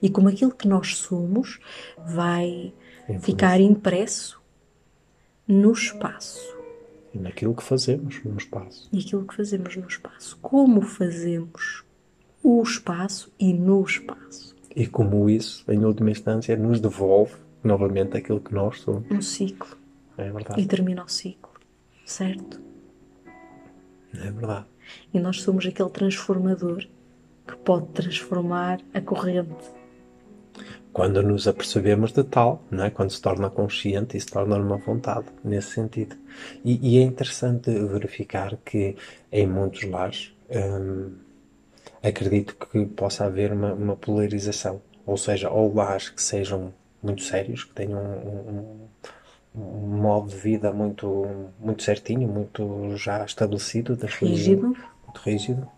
E 0.00 0.08
como 0.08 0.28
aquilo 0.28 0.54
que 0.54 0.68
nós 0.68 0.96
somos 0.98 1.58
vai 1.98 2.72
ficar 3.20 3.60
impresso 3.60 4.40
no 5.48 5.72
espaço. 5.72 6.61
E 7.14 7.18
naquilo 7.18 7.54
que 7.54 7.62
fazemos 7.62 8.22
no 8.24 8.36
espaço. 8.36 8.88
E 8.92 9.00
aquilo 9.00 9.26
que 9.26 9.36
fazemos 9.36 9.76
no 9.76 9.86
espaço. 9.86 10.38
Como 10.40 10.80
fazemos 10.80 11.84
o 12.42 12.62
espaço 12.62 13.30
e 13.38 13.52
no 13.52 13.82
espaço. 13.84 14.56
E 14.74 14.86
como 14.86 15.28
isso, 15.28 15.70
em 15.70 15.84
última 15.84 16.10
instância, 16.10 16.56
nos 16.56 16.80
devolve 16.80 17.34
novamente 17.62 18.16
aquilo 18.16 18.40
que 18.40 18.54
nós 18.54 18.80
somos. 18.80 19.10
Um 19.10 19.20
ciclo. 19.20 19.76
É 20.16 20.30
verdade. 20.30 20.60
E 20.60 20.66
termina 20.66 21.04
o 21.04 21.08
ciclo. 21.08 21.52
Certo? 22.04 22.60
É 24.14 24.30
verdade. 24.30 24.66
E 25.12 25.20
nós 25.20 25.42
somos 25.42 25.66
aquele 25.66 25.90
transformador 25.90 26.86
que 27.46 27.56
pode 27.56 27.86
transformar 27.88 28.80
a 28.92 29.00
corrente. 29.00 29.81
Quando 30.92 31.22
nos 31.22 31.48
apercebemos 31.48 32.12
de 32.12 32.22
tal, 32.22 32.62
não 32.70 32.84
é? 32.84 32.90
quando 32.90 33.10
se 33.10 33.20
torna 33.20 33.48
consciente 33.48 34.16
e 34.16 34.20
se 34.20 34.26
torna 34.26 34.56
uma 34.56 34.76
vontade, 34.76 35.26
nesse 35.42 35.70
sentido. 35.70 36.16
E, 36.64 36.96
e 36.96 36.98
é 36.98 37.02
interessante 37.02 37.70
verificar 37.70 38.58
que 38.64 38.96
em 39.30 39.46
muitos 39.46 39.82
lares 39.84 40.34
hum, 40.50 41.12
acredito 42.02 42.56
que 42.56 42.84
possa 42.84 43.24
haver 43.24 43.52
uma, 43.52 43.72
uma 43.72 43.96
polarização. 43.96 44.82
Ou 45.06 45.16
seja, 45.16 45.50
ou 45.50 45.74
lares 45.74 46.10
que 46.10 46.22
sejam 46.22 46.72
muito 47.02 47.22
sérios, 47.22 47.64
que 47.64 47.72
têm 47.72 47.94
um, 47.94 47.98
um, 47.98 48.88
um 49.54 49.96
modo 49.96 50.28
de 50.28 50.36
vida 50.36 50.72
muito, 50.72 51.26
muito 51.58 51.82
certinho, 51.82 52.28
muito 52.28 52.96
já 52.96 53.24
estabelecido. 53.24 53.96
Das 53.96 54.14
Rígido. 54.14 54.76
muito 55.06 55.20
rígido. 55.24 55.68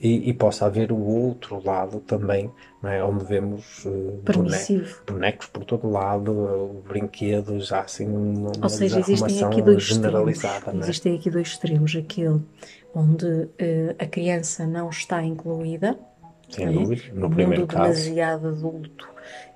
E, 0.00 0.30
e 0.30 0.32
possa 0.32 0.64
haver 0.64 0.90
o 0.92 0.98
outro 0.98 1.62
lado 1.62 2.00
também, 2.00 2.50
não 2.82 2.88
é? 2.90 3.04
onde 3.04 3.22
vemos 3.26 3.82
eh, 3.84 3.88
bone- 3.90 4.22
Permissivo. 4.24 5.02
bonecos 5.06 5.46
por 5.48 5.62
todo 5.64 5.90
lado, 5.90 6.80
eh, 6.84 6.88
brinquedos, 6.88 7.66
já 7.68 7.80
assim 7.82 8.06
uma 8.08 8.50
Ou 8.62 8.68
seja, 8.70 8.98
existem 8.98 9.44
aqui 9.44 9.60
dois 9.60 9.82
extremos. 9.82 10.04
generalizada. 10.06 10.72
Não 10.72 10.80
é? 10.80 10.82
Existem 10.84 11.16
aqui 11.16 11.30
dois 11.30 11.48
extremos. 11.48 11.94
Aquele 11.94 12.40
onde 12.94 13.48
eh, 13.58 13.94
a 13.98 14.06
criança 14.06 14.66
não 14.66 14.88
está 14.88 15.22
incluída, 15.22 15.98
Sem 16.48 16.66
é? 16.68 16.72
dúvida, 16.72 17.02
no 17.12 17.26
um 17.26 17.30
primeiro 17.30 17.60
mundo 17.60 17.66
caso, 17.70 17.82
demasiado 18.04 18.48
adulto, 18.48 19.06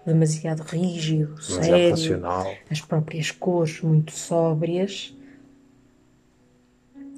demasiado 0.04 0.60
rígido, 0.60 1.34
demasiado 1.36 1.64
sério, 1.64 1.90
racional. 1.90 2.54
as 2.70 2.80
próprias 2.82 3.30
cores 3.30 3.80
muito 3.80 4.12
sóbrias. 4.12 5.16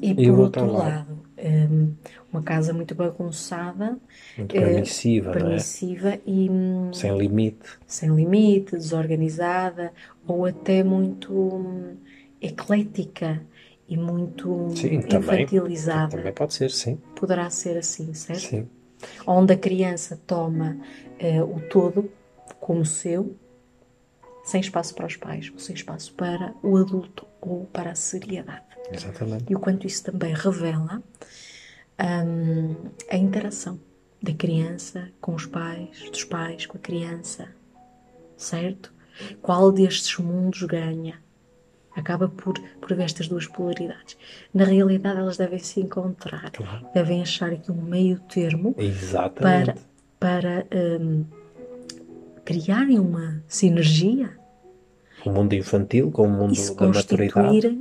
E, 0.01 0.11
E 0.11 0.15
por 0.15 0.39
outro 0.41 0.63
outro 0.63 0.73
lado, 0.79 1.26
hum, 1.39 1.95
uma 2.33 2.43
casa 2.43 2.73
muito 2.73 2.95
bagunçada, 2.95 3.99
muito 4.37 4.57
eh, 4.57 4.61
permissiva, 4.61 5.31
é? 5.31 5.33
permissiva 5.33 6.19
e 6.27 6.49
hum, 6.51 6.93
Sem 6.93 7.17
limite. 7.17 7.79
sem 7.87 8.15
limite, 8.15 8.73
desorganizada 8.73 9.93
ou 10.27 10.47
até 10.47 10.83
muito 10.83 11.33
hum, 11.33 11.97
eclética 12.41 13.43
e 13.89 13.97
muito 13.97 14.71
Sim, 14.75 15.01
também. 15.03 15.43
infantilizada. 15.43 16.17
Também 16.17 16.33
pode 16.33 16.55
ser, 16.55 16.71
sim. 16.71 16.99
Poderá 17.15 17.49
ser 17.51 17.77
assim, 17.79 18.13
certo? 18.15 18.41
Sim. 18.41 18.69
Onde 19.27 19.53
a 19.53 19.57
criança 19.57 20.19
toma 20.27 20.77
eh, 21.19 21.43
o 21.43 21.61
todo 21.69 22.11
como 22.59 22.85
seu, 22.85 23.37
sem 24.45 24.61
espaço 24.61 24.95
para 24.95 25.07
os 25.07 25.17
pais, 25.17 25.53
sem 25.59 25.75
espaço 25.75 26.13
para 26.15 26.55
o 26.63 26.77
adulto 26.77 27.27
ou 27.41 27.67
para 27.67 27.91
a 27.91 27.95
seriedade. 27.95 28.66
Exatamente. 28.91 29.45
E 29.49 29.55
o 29.55 29.59
quanto 29.61 29.87
isso 29.87 30.05
também 30.05 30.35
revela 30.35 31.03
hum, 32.01 32.75
a 33.11 33.17
interação 33.17 33.79
da 34.23 34.33
criança 34.33 35.09
com 35.21 35.35
os 35.35 35.47
pais, 35.47 36.11
dos 36.11 36.25
pais 36.25 36.67
com 36.67 36.77
a 36.79 36.81
criança, 36.81 37.49
certo? 38.37 38.93
Qual 39.41 39.73
destes 39.73 40.17
mundos 40.19 40.63
ganha? 40.63 41.21
Acaba 41.95 42.29
por, 42.29 42.55
por 42.81 42.93
haver 42.93 43.05
estas 43.05 43.27
duas 43.27 43.47
polaridades. 43.47 44.19
Na 44.53 44.65
realidade, 44.65 45.19
elas 45.19 45.39
devem 45.39 45.59
se 45.59 45.81
encontrar, 45.81 46.51
Claro. 46.51 46.87
devem 46.93 47.23
achar 47.23 47.51
aqui 47.51 47.73
um 47.73 47.81
meio 47.81 48.21
termo 48.21 48.75
Exatamente. 48.77 49.81
para, 50.21 50.67
para 50.67 50.67
hum, 51.01 51.25
criarem 52.45 52.99
uma 52.99 53.43
sinergia 53.49 54.39
O 55.25 55.31
mundo 55.31 55.55
infantil 55.55 56.11
com 56.11 56.27
o 56.27 56.31
mundo 56.31 56.53
e 56.53 56.57
se 56.57 56.75
da 56.77 56.87
maturidade. 56.89 57.81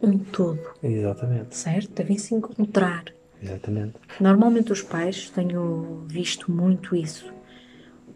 Um 0.00 0.18
todo, 0.18 0.60
Exatamente. 0.82 1.56
certo? 1.56 1.90
Devem 1.92 2.18
se 2.18 2.34
encontrar. 2.34 3.04
Exatamente. 3.42 3.94
Normalmente 4.20 4.72
os 4.72 4.82
pais, 4.82 5.30
tenho 5.30 6.04
visto 6.06 6.50
muito 6.50 6.94
isso. 6.96 7.32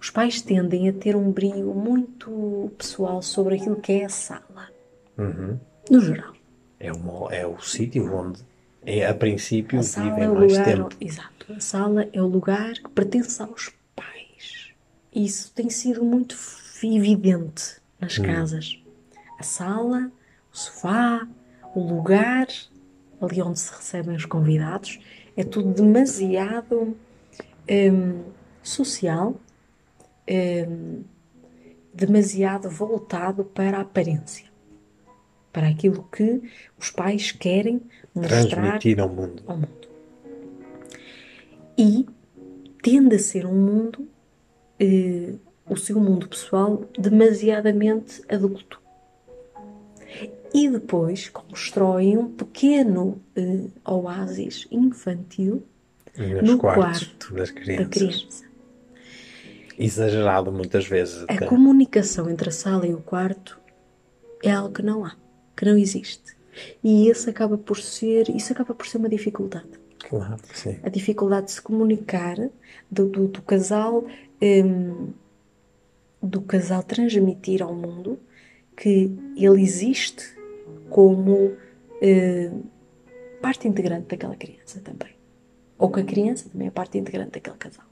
Os 0.01 0.11
pais 0.11 0.41
tendem 0.41 0.89
a 0.89 0.93
ter 0.93 1.17
um 1.17 1.31
brilho 1.33 1.75
muito 1.75 2.71
pessoal 2.79 3.21
sobre 3.23 3.57
aquilo 3.57 3.77
que 3.77 3.93
é 3.93 4.05
a 4.05 4.09
sala, 4.09 4.69
Uhum. 5.19 5.59
no 5.91 6.01
geral. 6.01 6.33
É, 6.79 6.93
uma, 6.93 7.35
é 7.35 7.45
o 7.47 7.59
sítio 7.61 8.15
onde, 8.15 8.41
é, 8.87 9.05
a 9.07 9.13
princípio, 9.15 9.81
A 9.81 9.83
vivem 9.83 10.25
é 10.25 10.31
o 10.31 10.35
mais 10.35 10.53
lugar, 10.53 10.65
tempo. 10.65 10.89
exato. 11.01 11.53
A 11.53 11.61
sala 11.61 12.09
é 12.13 12.23
o 12.23 12.27
lugar 12.27 12.75
que 12.75 12.89
pertence 12.91 13.43
aos 13.43 13.71
pais. 13.97 14.69
Isso 15.13 15.53
tem 15.55 15.69
sido 15.69 16.05
muito 16.05 16.37
evidente 16.83 17.79
nas 18.01 18.17
casas. 18.19 18.81
A 19.39 19.43
sala, 19.43 20.13
o 20.53 20.57
sofá, 20.57 21.27
o 21.75 21.81
lugar 21.81 22.49
ali 23.21 23.43
onde 23.43 23.59
se 23.59 23.73
recebem 23.73 24.17
os 24.17 24.25
convidados, 24.25 24.99
é 25.37 25.45
tudo 25.45 25.73
demasiado 25.73 26.97
hum, 27.69 28.23
social, 28.63 29.41
hum, 30.29 31.03
demasiado 31.93 32.71
voltado 32.71 33.45
para 33.45 33.79
a 33.79 33.81
aparência, 33.81 34.47
para 35.53 35.69
aquilo 35.69 36.09
que 36.13 36.43
os 36.79 36.91
pais 36.91 37.33
querem 37.33 37.83
mostrar 38.15 38.47
Transmitir 38.47 39.01
ao 39.01 39.09
mundo. 39.09 39.43
ao 39.47 39.57
mundo. 39.57 39.89
E 41.77 42.07
tende 42.83 43.17
a 43.17 43.19
ser 43.19 43.47
um 43.47 43.55
mundo, 43.55 44.09
eh, 44.79 45.35
o 45.69 45.77
seu 45.77 46.01
mundo 46.01 46.29
pessoal, 46.29 46.85
demasiadamente 46.99 48.23
adulto. 48.29 48.81
E 50.55 50.69
depois 50.69 51.29
constroem 51.29 52.17
um 52.17 52.29
pequeno 52.31 53.21
eh, 53.37 53.67
oásis 53.85 54.67
infantil 54.71 55.63
Nos 56.17 56.43
no 56.43 56.59
quarto 56.59 57.35
das 57.35 57.49
da 57.49 57.55
crianças. 57.61 57.89
criança. 57.89 58.45
Exagerado 59.79 60.51
muitas 60.51 60.87
vezes. 60.87 61.25
A 61.29 61.35
até. 61.35 61.47
comunicação 61.47 62.29
entre 62.29 62.49
a 62.49 62.53
sala 62.53 62.87
e 62.87 62.95
o 62.95 63.01
quarto 63.01 63.59
é 64.43 64.51
algo 64.51 64.75
que 64.75 64.83
não 64.83 65.05
há, 65.05 65.15
que 65.57 65.65
não 65.65 65.77
existe. 65.77 66.37
E 66.83 67.09
esse 67.09 67.31
acaba 67.31 67.57
por 67.57 67.79
ser, 67.79 68.29
isso 68.31 68.53
acaba 68.53 68.75
por 68.75 68.87
ser 68.87 68.99
uma 68.99 69.09
dificuldade. 69.09 69.69
Claro 70.09 70.37
sim. 70.55 70.79
a 70.83 70.89
dificuldade 70.89 71.47
de 71.47 71.53
se 71.53 71.63
comunicar 71.63 72.37
do, 72.91 73.07
do, 73.07 73.29
do 73.29 73.43
casal 73.43 74.07
hum, 74.41 75.13
do 76.23 76.41
casal 76.41 76.83
transmitir 76.83 77.63
ao 77.63 77.75
mundo 77.75 78.19
que 78.77 79.11
ele 79.37 79.61
existe 79.61 80.38
como 80.91 81.57
hum, 82.03 82.63
parte 83.41 83.69
integrante 83.69 84.09
daquela 84.09 84.37
criança 84.37 84.81
também 84.81 85.17
ou 85.79 85.91
que 85.91 86.01
a 86.01 86.05
criança 86.05 86.49
também 86.49 86.69
é 86.69 86.71
parte 86.71 86.99
integrante 86.99 87.33
daquele 87.33 87.57
casal 87.57 87.87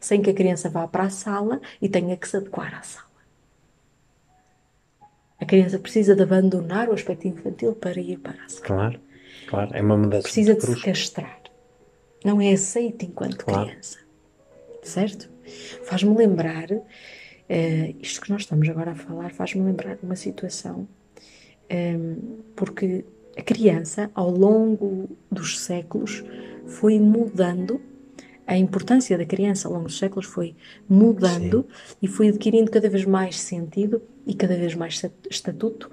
sem 0.00 0.22
que 0.22 0.30
a 0.30 0.34
criança 0.34 0.70
vá 0.70 0.86
para 0.88 1.04
a 1.04 1.10
sala 1.10 1.60
e 1.80 1.88
tenha 1.88 2.16
que 2.16 2.26
se 2.28 2.36
adequar 2.36 2.74
à 2.74 2.82
sala 2.82 3.08
a 5.38 5.44
criança 5.44 5.78
precisa 5.78 6.14
de 6.14 6.22
abandonar 6.22 6.88
o 6.88 6.92
aspecto 6.92 7.26
infantil 7.26 7.74
para 7.74 8.00
ir 8.00 8.18
para 8.18 8.42
a 8.44 8.48
sala 8.48 8.66
Claro. 8.66 9.00
Claro. 9.46 9.74
É 9.74 9.82
uma 9.82 9.96
mudança 9.96 10.22
precisa 10.22 10.54
de 10.54 10.64
muito 10.64 10.78
se 10.78 10.84
castrar. 10.84 11.40
Não 12.24 12.40
é 12.40 12.52
aceito 12.52 13.04
enquanto 13.04 13.44
Claro. 13.44 13.66
criança. 13.66 13.98
Certo? 14.82 15.28
Faz-me 15.82 16.14
lembrar, 16.16 16.68
eh, 17.48 17.94
isto 18.00 18.20
que 18.20 18.30
nós 18.30 18.42
estamos 18.42 18.68
agora 18.68 18.92
a 18.92 18.94
falar, 18.94 19.32
faz-me 19.32 19.62
lembrar 19.64 19.98
uma 20.02 20.14
situação, 20.14 20.86
porque 22.56 23.04
a 23.36 23.42
criança, 23.42 24.10
ao 24.14 24.30
longo 24.30 25.08
dos 25.30 25.58
séculos, 25.60 26.24
foi 26.66 26.98
mudando, 26.98 27.80
a 28.46 28.56
importância 28.56 29.16
da 29.16 29.24
criança 29.24 29.68
ao 29.68 29.74
longo 29.74 29.86
dos 29.86 29.98
séculos 29.98 30.26
foi 30.26 30.54
mudando 30.88 31.66
e 32.02 32.08
foi 32.08 32.28
adquirindo 32.28 32.70
cada 32.70 32.88
vez 32.88 33.04
mais 33.04 33.38
sentido 33.40 34.02
e 34.26 34.34
cada 34.34 34.56
vez 34.56 34.74
mais 34.74 34.94
sta- 34.94 35.10
estatuto 35.30 35.90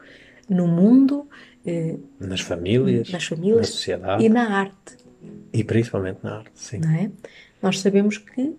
no 0.50 0.68
mundo, 0.68 1.28
eh, 1.66 1.98
Nas 2.20 2.42
famílias, 2.42 3.10
nas 3.12 3.26
famílias 3.26 3.58
na 3.58 3.64
sociedade 3.64 4.24
e 4.26 4.30
na 4.30 4.50
arte, 4.50 4.98
e 5.54 5.64
principalmente 5.64 6.20
na 6.24 6.38
arte. 6.40 6.52
Sim. 6.56 6.80
não 6.80 6.92
é? 6.92 7.12
Nós 7.62 7.80
sabemos 7.80 8.18
que 8.18 8.56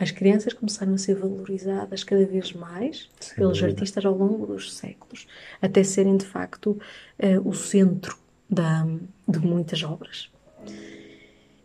as 0.00 0.10
crianças 0.10 0.52
começaram 0.54 0.94
a 0.94 0.98
ser 0.98 1.14
valorizadas 1.14 2.02
cada 2.02 2.24
vez 2.26 2.52
mais 2.54 3.10
Sem 3.20 3.36
pelos 3.36 3.58
dúvida. 3.58 3.66
artistas 3.78 4.04
ao 4.06 4.14
longo 4.16 4.46
dos 4.46 4.72
séculos, 4.74 5.26
até 5.60 5.84
serem 5.84 6.16
de 6.16 6.24
facto 6.24 6.80
eh, 7.18 7.38
o 7.38 7.52
centro 7.52 8.16
da, 8.48 8.86
de 9.28 9.38
muitas 9.38 9.82
obras. 9.82 10.30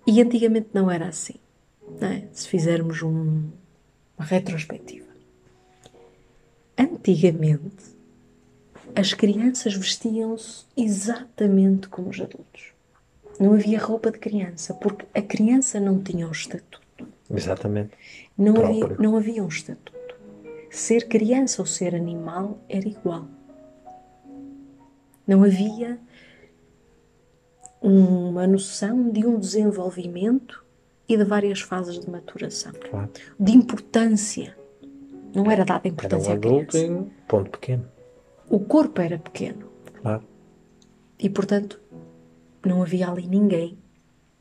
E 0.05 0.21
antigamente 0.21 0.67
não 0.73 0.91
era 0.91 1.07
assim, 1.07 1.35
não 1.99 2.07
é? 2.09 2.27
Se 2.33 2.47
fizermos 2.47 3.01
um- 3.01 3.49
uma 4.17 4.25
retrospectiva. 4.25 5.05
Antigamente, 6.77 7.95
as 8.95 9.13
crianças 9.13 9.73
vestiam-se 9.75 10.65
exatamente 10.75 11.87
como 11.87 12.09
os 12.09 12.19
adultos. 12.19 12.73
Não 13.39 13.53
havia 13.53 13.79
roupa 13.79 14.11
de 14.11 14.19
criança, 14.19 14.73
porque 14.73 15.05
a 15.13 15.21
criança 15.21 15.79
não 15.79 16.01
tinha 16.01 16.27
o 16.27 16.31
estatuto. 16.31 16.81
Exatamente. 17.29 17.91
Não 18.37 18.55
havia, 18.63 18.87
não 18.99 19.15
havia 19.15 19.43
um 19.43 19.47
estatuto. 19.47 20.15
Ser 20.69 21.07
criança 21.07 21.61
ou 21.61 21.65
ser 21.65 21.95
animal 21.95 22.59
era 22.67 22.87
igual. 22.87 23.27
Não 25.25 25.43
havia 25.43 25.97
uma 27.81 28.47
noção 28.47 29.09
de 29.09 29.25
um 29.25 29.39
desenvolvimento 29.39 30.63
e 31.07 31.15
de 31.17 31.23
várias 31.23 31.61
fases 31.61 31.99
de 31.99 32.09
maturação, 32.09 32.71
Claro. 32.89 33.09
de 33.39 33.51
importância. 33.51 34.57
Não 35.33 35.49
era 35.51 35.63
dada 35.63 35.81
Era 35.87 35.89
um 35.89 35.91
importância 35.93 36.33
adulto 36.33 36.77
em 36.77 37.03
ponto 37.27 37.51
pequeno. 37.51 37.85
O 38.49 38.59
corpo 38.59 39.01
era 39.01 39.17
pequeno 39.19 39.67
Claro. 40.01 40.23
e, 41.19 41.29
portanto, 41.29 41.79
não 42.65 42.81
havia 42.81 43.09
ali 43.09 43.27
ninguém 43.27 43.77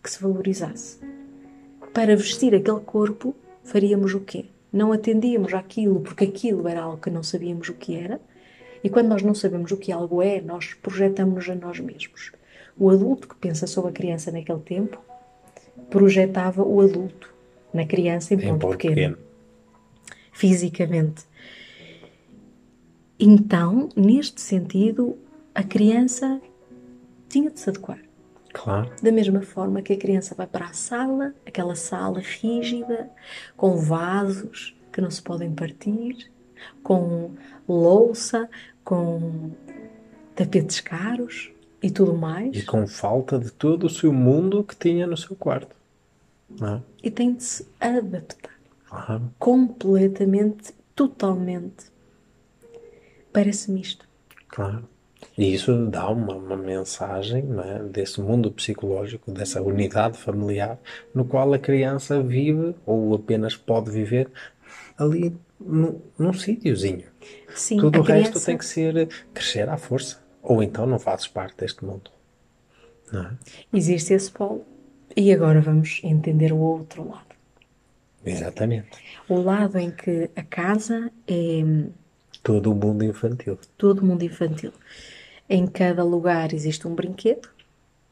que 0.03 0.11
se 0.11 0.23
valorizasse. 0.23 0.99
Para 1.93 2.17
vestir 2.17 2.55
aquele 2.55 2.81
corpo, 2.81 3.35
faríamos 3.65 4.15
o 4.15 4.21
quê? 4.21 4.47
não 4.75 4.93
atendíamos 4.93 5.55
àquilo 5.55 6.01
porque 6.01 6.25
aquilo 6.25 6.67
era 6.67 6.83
algo 6.83 7.01
que 7.01 7.09
não 7.09 7.23
sabíamos 7.23 7.69
o 7.69 7.75
que 7.75 7.95
era. 7.95 8.21
E 8.83 8.91
quando 8.91 9.07
nós 9.07 9.23
não 9.23 9.35
sabemos 9.35 9.71
o 9.71 9.77
que 9.77 9.93
algo 9.93 10.21
é, 10.21 10.41
nós 10.41 10.75
projetamos-nos 10.75 11.49
a 11.49 11.55
nós 11.55 11.79
mesmos. 11.79 12.33
O 12.77 12.91
adulto 12.91 13.29
que 13.29 13.37
pensa 13.37 13.69
sobre 13.69 13.91
a 13.91 13.95
criança 13.95 14.33
naquele 14.33 14.59
tempo 14.59 15.01
projetava 15.89 16.63
o 16.63 16.81
adulto 16.81 17.33
na 17.73 17.87
criança 17.87 18.35
em 18.35 18.39
ponto, 18.39 18.49
Em 18.49 18.59
ponto 18.59 18.71
pequeno, 18.73 18.95
pequeno. 18.95 19.19
fisicamente. 20.33 21.23
Então, 23.19 23.89
neste 23.97 24.41
sentido, 24.41 25.17
a 25.55 25.63
criança 25.63 26.41
tinha 27.29 27.49
de 27.49 27.61
se 27.61 27.71
adequar. 27.71 28.01
Claro. 28.55 28.91
Da 29.03 29.13
mesma 29.13 29.43
forma 29.43 29.83
que 29.83 29.93
a 29.93 29.97
criança 29.99 30.35
vai 30.35 30.47
para 30.47 30.67
a 30.67 30.73
sala, 30.73 31.35
aquela 31.45 31.75
sala 31.75 32.21
rígida, 32.21 33.11
com 33.57 33.77
vasos 33.77 34.75
que 34.93 35.01
não 35.01 35.11
se 35.11 35.21
podem 35.21 35.53
partir, 35.53 36.31
com 36.83 37.33
louça, 37.69 38.49
com 38.85 39.51
tapetes 40.37 40.81
caros 40.81 41.51
e 41.83 41.91
tudo 41.91 42.15
mais, 42.15 42.57
E 42.57 42.63
com 42.65 42.87
falta 42.87 43.39
de 43.39 43.51
todo 43.53 43.85
o 43.85 43.91
seu 43.91 44.13
mundo 44.13 44.63
que 44.65 44.77
tinha 44.77 45.07
no 45.07 45.17
seu 45.17 45.37
quarto. 45.37 45.75
Não 46.49 46.77
é? 46.77 46.83
e 47.03 47.11
tem 47.11 47.35
de 47.35 47.43
se 47.43 47.67
adaptar 47.81 48.55
Claro. 48.89 49.31
completamente, 49.39 50.73
totalmente. 50.95 51.93
Parece-me 53.33 53.81
isto. 53.81 54.07
Claro. 54.49 54.89
E 55.37 55.53
isso 55.55 55.87
dá 55.87 56.09
uma, 56.09 56.35
uma 56.35 56.57
mensagem 56.57 57.45
é, 57.65 57.83
desse 57.83 58.21
mundo 58.21 58.51
psicológico, 58.51 59.33
dessa 59.33 59.61
unidade 59.63 60.17
familiar, 60.19 60.79
no 61.15 61.25
qual 61.25 61.53
a 61.53 61.59
criança 61.59 62.23
vive 62.23 62.75
ou 62.87 63.15
apenas 63.15 63.57
pode 63.57 63.91
viver 63.91 64.31
ali 64.97 65.35
num, 65.61 66.01
num 66.19 66.33
sítiozinho. 66.33 67.05
Sim, 67.55 67.79
Tudo 67.79 68.01
o 68.01 68.03
resto 68.03 68.31
criança- 68.33 68.47
tem 68.47 68.59
que 68.59 68.65
ser 68.65 69.09
crescer 69.33 69.69
à 69.69 69.77
força. 69.77 70.23
Ou 70.43 70.63
então 70.63 70.87
não 70.87 70.99
fazes 70.99 71.27
parte 71.27 71.57
deste 71.57 71.85
mundo. 71.85 72.11
É? 73.13 73.31
Existe 73.73 74.13
esse 74.15 74.31
polo. 74.31 74.65
E 75.17 75.33
agora 75.33 75.61
vamos 75.61 76.01
entender 76.05 76.53
o 76.53 76.59
outro 76.59 77.09
lado. 77.09 77.35
Exatamente. 78.25 78.89
O 79.29 79.41
lado 79.41 79.79
em 79.79 79.91
que 79.91 80.31
a 80.35 80.43
casa 80.43 81.11
é 81.27 81.63
Todo 82.43 82.73
o 82.73 82.75
mundo 82.75 83.05
infantil. 83.05 83.59
todo 83.79 84.05
mundo 84.05 84.23
infantil. 84.23 84.73
Em 85.49 85.67
cada 85.67 86.03
lugar 86.03 86.55
existe 86.55 86.89
um 86.89 86.95
brinquedo, 86.95 87.49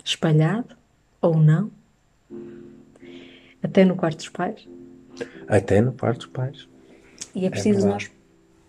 espalhado 0.05 0.77
ou 1.21 1.37
não, 1.37 1.71
até 3.63 3.85
no 3.85 3.97
quarto 3.97 4.19
dos 4.19 4.29
pais. 4.29 4.69
Até 5.49 5.81
no 5.81 5.93
quarto 5.93 6.19
dos 6.19 6.27
pais. 6.27 6.69
E 7.35 7.47
é 7.47 7.51
preciso 7.51 7.83
verdade. 7.83 8.11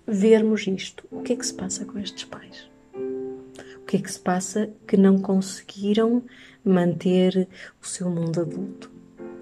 nós 0.06 0.18
vermos 0.18 0.68
isto. 0.68 1.06
O 1.12 1.22
que 1.22 1.34
é 1.34 1.36
que 1.36 1.46
se 1.46 1.54
passa 1.54 1.84
com 1.84 2.00
estes 2.00 2.24
pais? 2.24 2.70
O 2.96 3.86
que 3.86 3.98
é 3.98 4.00
que 4.00 4.12
se 4.12 4.20
passa 4.20 4.70
que 4.88 4.96
não 4.96 5.20
conseguiram 5.20 6.24
manter 6.64 7.48
o 7.82 7.86
seu 7.86 8.10
mundo 8.10 8.42
adulto? 8.42 8.92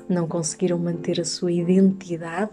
Não 0.10 0.28
conseguiram 0.28 0.78
manter 0.80 1.22
a 1.22 1.26
sua 1.26 1.52
identidade 1.52 2.52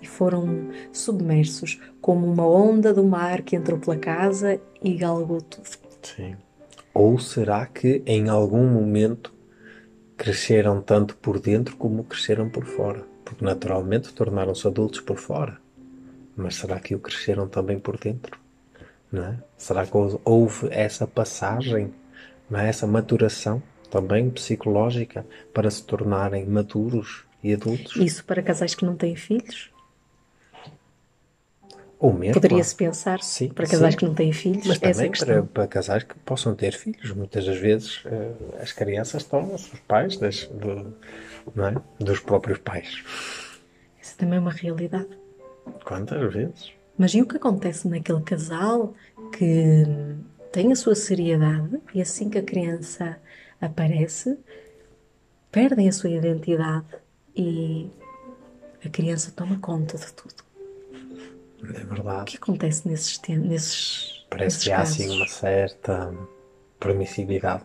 e 0.00 0.06
foram 0.06 0.70
submersos 0.92 1.80
como 2.00 2.26
uma 2.26 2.48
onda 2.48 2.92
do 2.92 3.04
mar 3.04 3.42
que 3.42 3.54
entrou 3.54 3.78
pela 3.78 3.96
casa 3.96 4.60
e 4.82 4.94
galgou 4.94 5.40
tudo. 5.40 5.85
Sim. 6.14 6.36
Ou 6.94 7.18
será 7.18 7.66
que 7.66 8.02
em 8.06 8.28
algum 8.28 8.66
momento 8.66 9.34
cresceram 10.16 10.80
tanto 10.80 11.16
por 11.16 11.40
dentro 11.40 11.76
como 11.76 12.04
cresceram 12.04 12.48
por 12.48 12.64
fora? 12.64 13.04
Porque 13.24 13.44
naturalmente 13.44 14.14
tornaram-se 14.14 14.66
adultos 14.66 15.00
por 15.00 15.16
fora. 15.16 15.58
Mas 16.36 16.54
será 16.56 16.78
que 16.78 16.94
o 16.94 17.00
cresceram 17.00 17.48
também 17.48 17.78
por 17.78 17.98
dentro? 17.98 18.38
Não 19.10 19.24
é? 19.24 19.38
Será 19.56 19.84
que 19.84 19.92
houve 20.24 20.68
essa 20.70 21.06
passagem, 21.06 21.92
não 22.48 22.60
é? 22.60 22.68
essa 22.68 22.86
maturação 22.86 23.62
também 23.90 24.30
psicológica 24.30 25.26
para 25.52 25.70
se 25.70 25.82
tornarem 25.82 26.46
maduros 26.46 27.24
e 27.42 27.52
adultos? 27.52 27.96
Isso 27.96 28.24
para 28.24 28.42
casais 28.42 28.74
que 28.74 28.84
não 28.84 28.96
têm 28.96 29.16
filhos? 29.16 29.70
Ou 31.98 32.12
mesmo 32.12 32.34
Poderia-se 32.34 32.74
pensar 32.74 33.22
Sim, 33.22 33.48
para 33.48 33.66
casais 33.66 33.94
sim. 33.94 33.98
que 33.98 34.04
não 34.06 34.14
têm 34.14 34.32
filhos? 34.32 34.66
Mas 34.66 34.78
também 34.78 35.10
para, 35.10 35.42
para 35.42 35.66
casais 35.66 36.02
que 36.02 36.14
possam 36.20 36.54
ter 36.54 36.72
filhos. 36.72 37.10
Muitas 37.12 37.44
das 37.46 37.56
vezes 37.58 38.02
eh, 38.04 38.62
as 38.62 38.72
crianças 38.72 39.24
tornam-se 39.24 39.72
os 39.72 39.80
pais 39.80 40.16
das, 40.18 40.44
do- 40.48 40.94
é? 41.56 42.04
dos 42.04 42.20
próprios 42.20 42.58
pais. 42.58 43.02
Essa 44.00 44.16
também 44.18 44.36
é 44.36 44.40
uma 44.40 44.50
realidade. 44.52 45.08
Quantas 45.84 46.32
vezes? 46.34 46.72
Mas 46.98 47.14
e 47.14 47.22
o 47.22 47.26
que 47.26 47.36
acontece 47.36 47.88
naquele 47.88 48.22
casal 48.22 48.94
que 49.36 49.84
tem 50.52 50.72
a 50.72 50.76
sua 50.76 50.94
seriedade 50.94 51.80
e 51.94 52.00
assim 52.00 52.28
que 52.30 52.38
a 52.38 52.42
criança 52.42 53.18
aparece, 53.60 54.38
perdem 55.50 55.88
a 55.88 55.92
sua 55.92 56.10
identidade 56.10 56.86
e 57.34 57.90
a 58.84 58.88
criança 58.88 59.32
toma 59.34 59.58
conta 59.58 59.96
de 59.98 60.12
tudo? 60.12 60.45
É 61.62 61.82
O 61.84 61.86
verdade. 61.86 62.30
que 62.30 62.36
acontece 62.36 62.86
nesses, 62.88 63.18
tem- 63.18 63.38
nesses, 63.38 64.24
Parece 64.30 64.44
nesses 64.56 64.64
que 64.64 64.72
há 64.72 64.76
casos? 64.78 65.00
assim 65.00 65.16
uma 65.16 65.26
certa 65.28 66.14
permissividade 66.78 67.64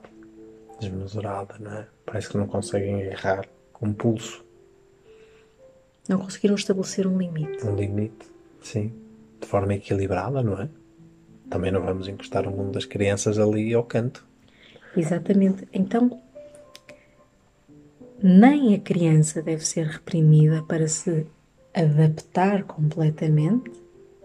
desmesurada, 0.80 1.56
não 1.60 1.72
é? 1.74 1.88
Parece 2.06 2.30
que 2.30 2.38
não 2.38 2.48
conseguem 2.48 3.02
errar 3.02 3.46
com 3.74 3.94
pulso, 3.94 4.44
Não 6.10 6.18
conseguiram 6.20 6.56
estabelecer 6.56 7.06
um 7.06 7.18
limite. 7.18 7.66
um 7.66 7.76
limite, 7.76 8.26
sim, 8.62 8.92
de 9.40 9.48
forma 9.48 9.74
equilibrada, 9.76 10.42
não 10.42 10.60
é? 10.60 10.68
Também 11.50 11.72
não 11.72 11.82
vamos 11.82 12.08
encostar 12.08 12.48
o 12.48 12.52
mundo 12.52 12.72
das 12.72 12.86
crianças 12.86 13.38
ali 13.38 13.74
ao 13.74 13.84
canto. 13.84 14.26
Exatamente. 14.96 15.68
Então, 15.74 16.22
nem 18.22 18.74
a 18.76 18.80
criança 18.80 19.42
deve 19.42 19.66
ser 19.66 19.86
reprimida 19.88 20.64
para 20.64 20.88
se 20.88 21.26
adaptar 21.74 22.64
completamente, 22.64 23.72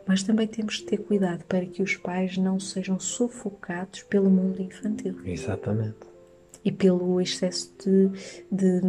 mas 0.07 0.23
também 0.23 0.47
temos 0.47 0.77
de 0.79 0.85
ter 0.85 0.99
cuidado 0.99 1.45
para 1.45 1.67
que 1.67 1.83
os 1.83 1.97
pais 1.97 2.37
não 2.37 2.59
sejam 2.61 2.99
sufocados 2.99 4.03
pelo 4.05 4.31
mundo 4.31 4.61
infantil 4.63 5.17
Exatamente. 5.25 5.97
e 6.65 6.71
pelo 6.71 7.21
excesso 7.21 7.73
de, 7.85 8.09
de, 8.51 8.81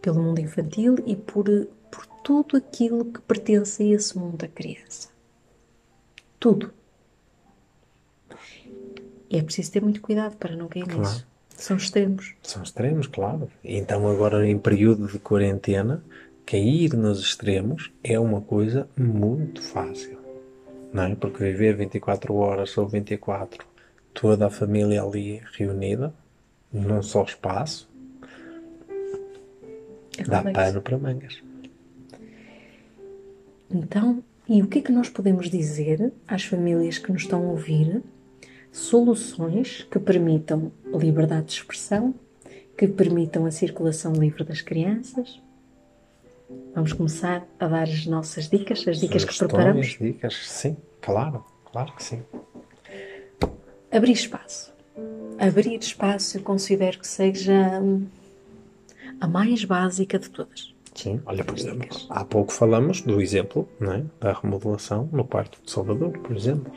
pelo 0.00 0.22
mundo 0.22 0.40
infantil 0.40 0.96
e 1.06 1.16
por, 1.16 1.44
por 1.90 2.06
tudo 2.22 2.56
aquilo 2.56 3.04
que 3.06 3.20
pertence 3.22 3.82
a 3.82 3.86
esse 3.86 4.16
mundo 4.16 4.36
da 4.36 4.48
criança. 4.48 5.08
Tudo. 6.38 6.72
E 9.30 9.36
é 9.38 9.42
preciso 9.42 9.72
ter 9.72 9.82
muito 9.82 10.00
cuidado 10.00 10.36
para 10.36 10.56
não 10.56 10.68
cair 10.68 10.84
Claro. 10.84 11.00
nisso. 11.00 11.26
São 11.56 11.76
extremos. 11.76 12.34
São 12.42 12.62
extremos, 12.62 13.08
claro. 13.08 13.50
Então, 13.64 14.08
agora 14.08 14.48
em 14.48 14.56
período 14.56 15.08
de 15.08 15.18
quarentena, 15.18 16.02
cair 16.48 16.94
nos 16.94 17.20
extremos 17.20 17.92
é 18.02 18.18
uma 18.18 18.40
coisa 18.40 18.88
muito 18.96 19.60
fácil. 19.60 20.18
Não 20.90 21.02
é? 21.02 21.14
Porque 21.14 21.44
viver 21.44 21.76
24 21.76 22.34
horas 22.34 22.78
ou 22.78 22.88
24, 22.88 23.66
toda 24.14 24.46
a 24.46 24.50
família 24.50 25.02
ali 25.02 25.42
reunida, 25.52 26.14
num 26.72 27.02
só 27.02 27.22
espaço, 27.22 27.86
É 30.16 30.22
dá 30.22 30.38
complexo. 30.38 30.52
pano 30.54 30.80
para 30.80 30.98
mangas. 30.98 31.42
Então, 33.70 34.24
e 34.48 34.62
o 34.62 34.66
que 34.66 34.78
é 34.78 34.82
que 34.82 34.90
nós 34.90 35.10
podemos 35.10 35.50
dizer 35.50 36.14
às 36.26 36.44
famílias 36.44 36.96
que 36.96 37.12
nos 37.12 37.22
estão 37.22 37.46
a 37.46 37.50
ouvir? 37.50 38.02
Soluções 38.72 39.86
que 39.90 39.98
permitam 39.98 40.72
liberdade 40.94 41.48
de 41.48 41.52
expressão, 41.52 42.14
que 42.74 42.88
permitam 42.88 43.44
a 43.44 43.50
circulação 43.50 44.14
livre 44.14 44.44
das 44.44 44.62
crianças. 44.62 45.42
Vamos 46.74 46.92
começar 46.92 47.46
a 47.58 47.66
dar 47.66 47.82
as 47.82 48.06
nossas 48.06 48.48
dicas, 48.48 48.86
as 48.86 49.00
dicas 49.00 49.24
que 49.24 49.32
Sugestões, 49.32 49.52
preparamos. 49.52 49.86
dicas, 50.00 50.46
sim, 50.46 50.76
claro, 51.00 51.44
claro 51.70 51.92
que 51.94 52.02
sim. 52.02 52.22
Abrir 53.92 54.12
espaço. 54.12 54.72
Abrir 55.38 55.78
espaço 55.78 56.38
eu 56.38 56.42
considero 56.42 56.98
que 56.98 57.06
seja 57.06 57.80
hum, 57.80 58.06
a 59.20 59.26
mais 59.26 59.64
básica 59.64 60.18
de 60.18 60.30
todas. 60.30 60.74
Sim, 60.94 61.20
olha, 61.26 61.44
por 61.44 61.56
exemplo, 61.56 61.88
há 62.10 62.24
pouco 62.24 62.52
falamos 62.52 63.02
do 63.02 63.20
exemplo 63.20 63.68
é? 63.82 64.02
da 64.18 64.32
remodelação 64.32 65.08
no 65.12 65.24
quarto 65.24 65.60
de 65.62 65.70
Salvador, 65.70 66.10
por 66.18 66.34
exemplo. 66.36 66.72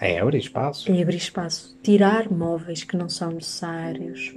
É 0.00 0.20
abrir 0.20 0.38
espaço. 0.38 0.90
É 0.90 1.02
abrir 1.02 1.16
espaço, 1.16 1.76
tirar 1.82 2.30
móveis 2.30 2.84
que 2.84 2.96
não 2.96 3.08
são 3.08 3.30
necessários, 3.32 4.34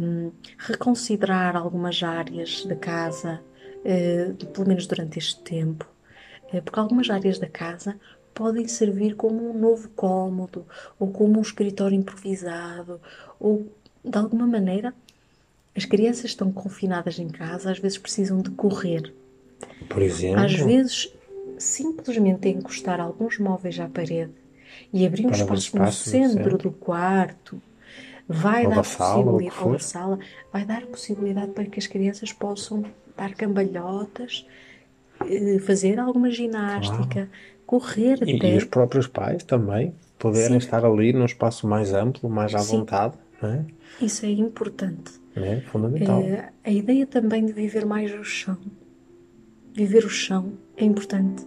hum, 0.00 0.30
reconsiderar 0.58 1.56
algumas 1.56 2.02
áreas 2.02 2.64
da 2.64 2.76
casa, 2.76 3.40
pelo 4.52 4.68
menos 4.68 4.86
durante 4.86 5.18
este 5.18 5.40
tempo, 5.40 5.86
Eh, 6.52 6.60
porque 6.60 6.78
algumas 6.78 7.08
áreas 7.08 7.38
da 7.38 7.48
casa 7.48 7.98
podem 8.34 8.68
servir 8.68 9.14
como 9.16 9.50
um 9.50 9.58
novo 9.58 9.88
cômodo, 9.96 10.66
ou 10.98 11.10
como 11.10 11.38
um 11.38 11.42
escritório 11.42 11.96
improvisado, 11.96 13.00
ou 13.40 13.66
de 14.04 14.18
alguma 14.18 14.46
maneira 14.46 14.92
as 15.74 15.86
crianças 15.86 16.26
estão 16.26 16.52
confinadas 16.52 17.18
em 17.18 17.28
casa, 17.28 17.70
às 17.70 17.78
vezes 17.78 17.96
precisam 17.96 18.42
de 18.42 18.50
correr. 18.50 19.14
Por 19.88 20.02
exemplo, 20.02 20.40
Às 20.44 20.52
vezes, 20.52 21.12
simplesmente 21.58 22.48
encostar 22.48 23.00
alguns 23.00 23.38
móveis 23.38 23.80
à 23.80 23.88
parede 23.88 24.32
e 24.92 25.06
abrir 25.06 25.26
um 25.26 25.30
espaço 25.30 25.50
no 25.50 25.56
espaço 25.56 26.16
no 26.16 26.28
centro 26.28 26.58
do 26.58 26.70
quarto 26.70 27.62
vai 28.28 28.64
Ou 28.64 28.70
dar 28.70 28.76
da 28.76 28.84
sala, 28.84 29.18
ou 29.18 29.38
possibilidade, 29.38 29.64
ou 29.64 29.72
da 29.72 29.78
sala, 29.78 30.18
vai 30.52 30.64
dar 30.64 30.82
possibilidade 30.86 31.52
para 31.52 31.64
que 31.64 31.78
as 31.78 31.86
crianças 31.86 32.32
possam 32.32 32.84
dar 33.16 33.34
cambalhotas, 33.34 34.46
eh, 35.28 35.58
fazer 35.60 35.98
alguma 35.98 36.30
ginástica, 36.30 37.28
correr 37.66 38.18
e, 38.26 38.36
até. 38.36 38.54
e 38.54 38.56
os 38.56 38.64
próprios 38.64 39.06
pais 39.06 39.42
também 39.44 39.94
poderem 40.18 40.50
Sim. 40.60 40.66
estar 40.66 40.84
ali 40.84 41.12
num 41.12 41.24
espaço 41.24 41.66
mais 41.66 41.92
amplo, 41.92 42.28
mais 42.30 42.54
à 42.54 42.58
Sim. 42.60 42.78
vontade, 42.78 43.14
é? 43.42 43.64
Isso 44.04 44.24
é 44.24 44.30
importante. 44.30 45.12
É 45.34 45.60
fundamental. 45.62 46.20
Eh, 46.22 46.48
a 46.64 46.70
ideia 46.70 47.06
também 47.06 47.44
de 47.46 47.52
viver 47.52 47.84
mais 47.86 48.12
o 48.12 48.22
chão. 48.22 48.58
Viver 49.74 50.04
o 50.04 50.08
chão 50.10 50.52
é 50.76 50.84
importante. 50.84 51.46